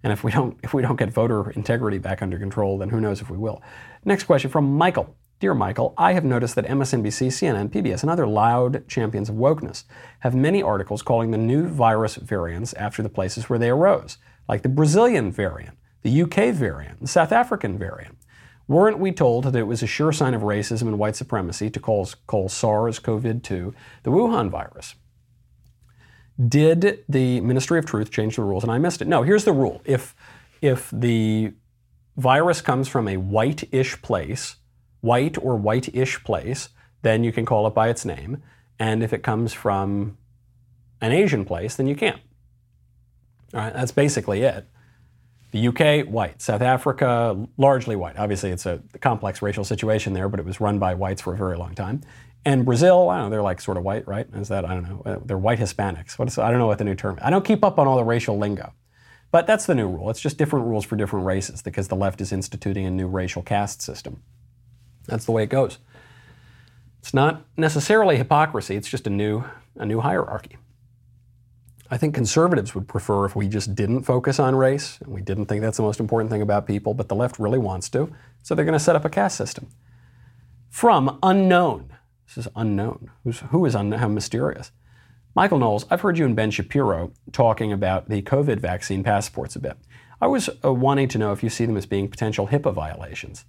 [0.03, 2.99] And if we don't if we don't get voter integrity back under control, then who
[2.99, 3.61] knows if we will.
[4.03, 5.15] Next question from Michael.
[5.41, 9.85] Dear Michael, I have noticed that MSNBC, CNN, PBS, and other loud champions of wokeness
[10.19, 14.61] have many articles calling the new virus variants after the places where they arose, like
[14.61, 18.19] the Brazilian variant, the UK variant, the South African variant.
[18.67, 21.79] Weren't we told that it was a sure sign of racism and white supremacy to
[21.79, 23.73] call, call SARS CoV 2
[24.03, 24.93] the Wuhan virus?
[26.39, 29.07] Did the Ministry of Truth change the rules and I missed it?
[29.07, 29.81] No, here's the rule.
[29.85, 30.13] If,
[30.61, 31.53] if the
[32.15, 34.57] virus comes from a white ish place,
[35.01, 36.69] white or white-ish place,
[37.01, 38.41] then you can call it by its name.
[38.79, 40.17] And if it comes from
[41.01, 42.21] an Asian place, then you can't.
[43.53, 44.67] All right, that's basically it.
[45.51, 46.41] The UK, white.
[46.41, 48.17] South Africa, largely white.
[48.17, 51.37] Obviously, it's a complex racial situation there, but it was run by whites for a
[51.37, 52.01] very long time.
[52.45, 54.27] And Brazil, I don't know, they're like sort of white, right?
[54.33, 56.17] Is that, I don't know, uh, they're white Hispanics.
[56.17, 57.23] What is, I don't know what the new term is.
[57.23, 58.73] I don't keep up on all the racial lingo.
[59.31, 60.09] But that's the new rule.
[60.09, 63.41] It's just different rules for different races because the left is instituting a new racial
[63.41, 64.23] caste system.
[65.07, 65.77] That's the way it goes.
[66.99, 69.43] It's not necessarily hypocrisy, it's just a new,
[69.75, 70.57] a new hierarchy.
[71.89, 75.47] I think conservatives would prefer if we just didn't focus on race and we didn't
[75.47, 78.13] think that's the most important thing about people, but the left really wants to.
[78.43, 79.67] So they're going to set up a caste system.
[80.69, 81.93] From unknown.
[82.25, 83.11] This is unknown.
[83.25, 83.99] Who's, who is unknown?
[83.99, 84.71] How mysterious.
[85.35, 89.59] Michael Knowles, I've heard you and Ben Shapiro talking about the COVID vaccine passports a
[89.59, 89.75] bit.
[90.21, 93.43] I was uh, wanting to know if you see them as being potential HIPAA violations.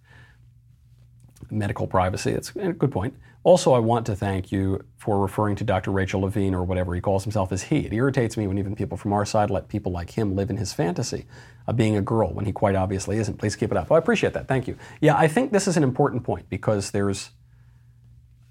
[1.52, 3.14] Medical privacy, that's a good point.
[3.44, 5.90] Also, I want to thank you for referring to Dr.
[5.90, 7.80] Rachel Levine or whatever he calls himself as he.
[7.80, 10.56] It irritates me when even people from our side let people like him live in
[10.56, 11.26] his fantasy
[11.66, 13.38] of being a girl when he quite obviously isn't.
[13.38, 13.90] Please keep it up.
[13.90, 14.48] Well, I appreciate that.
[14.48, 14.76] Thank you.
[15.00, 17.30] Yeah, I think this is an important point because there's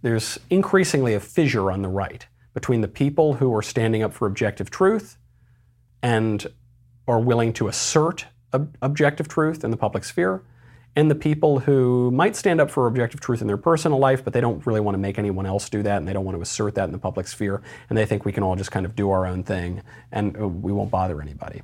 [0.02, 4.28] there's increasingly a fissure on the right between the people who are standing up for
[4.28, 5.18] objective truth
[6.02, 6.48] and
[7.08, 10.44] are willing to assert ob- objective truth in the public sphere,
[10.96, 14.34] and the people who might stand up for objective truth in their personal life, but
[14.34, 16.42] they don't really want to make anyone else do that, and they don't want to
[16.42, 18.96] assert that in the public sphere, and they think we can all just kind of
[18.96, 19.82] do our own thing
[20.12, 21.62] and uh, we won't bother anybody.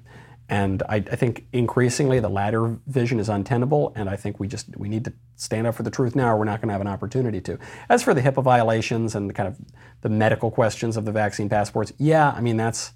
[0.49, 4.78] And I, I, think increasingly the latter vision is untenable, and I think we just
[4.78, 6.80] we need to stand up for the truth now, or we're not going to have
[6.80, 7.59] an opportunity to.
[7.89, 9.57] As for the HIPAA violations and the kind of
[10.01, 12.93] the medical questions of the vaccine passports, yeah, I mean that's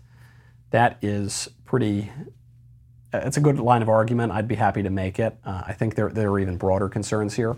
[0.70, 2.10] that is pretty.
[3.14, 4.32] It's a good line of argument.
[4.32, 5.38] I'd be happy to make it.
[5.46, 7.56] Uh, I think there there are even broader concerns here.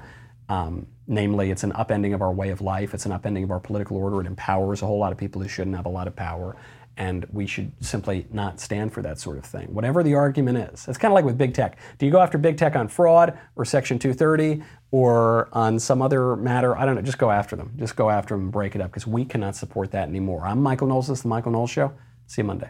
[0.50, 2.94] Um, namely, it's an upending of our way of life.
[2.94, 4.20] It's an upending of our political order.
[4.22, 6.56] It empowers a whole lot of people who shouldn't have a lot of power
[6.98, 10.88] and we should simply not stand for that sort of thing, whatever the argument is.
[10.88, 11.78] It's kind of like with big tech.
[11.98, 16.36] Do you go after big tech on fraud or Section 230 or on some other
[16.36, 16.78] matter?
[16.78, 17.02] I don't know.
[17.02, 17.74] Just go after them.
[17.78, 20.46] Just go after them and break it up because we cannot support that anymore.
[20.46, 21.08] I'm Michael Knowles.
[21.08, 21.94] This is The Michael Knowles Show.
[22.28, 22.70] See you Monday.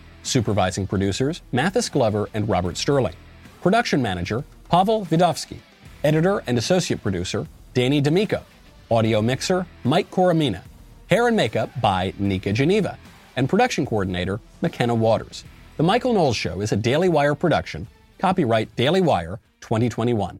[0.23, 3.15] Supervising producers, Mathis Glover and Robert Sterling.
[3.61, 5.57] Production manager, Pavel Vidovsky.
[6.03, 8.43] Editor and associate producer, Danny D'Amico.
[8.89, 10.61] Audio mixer, Mike Coromina.
[11.09, 12.97] Hair and makeup by Nika Geneva.
[13.35, 15.43] And production coordinator, McKenna Waters.
[15.77, 17.87] The Michael Knowles Show is a Daily Wire production.
[18.19, 20.39] Copyright Daily Wire 2021.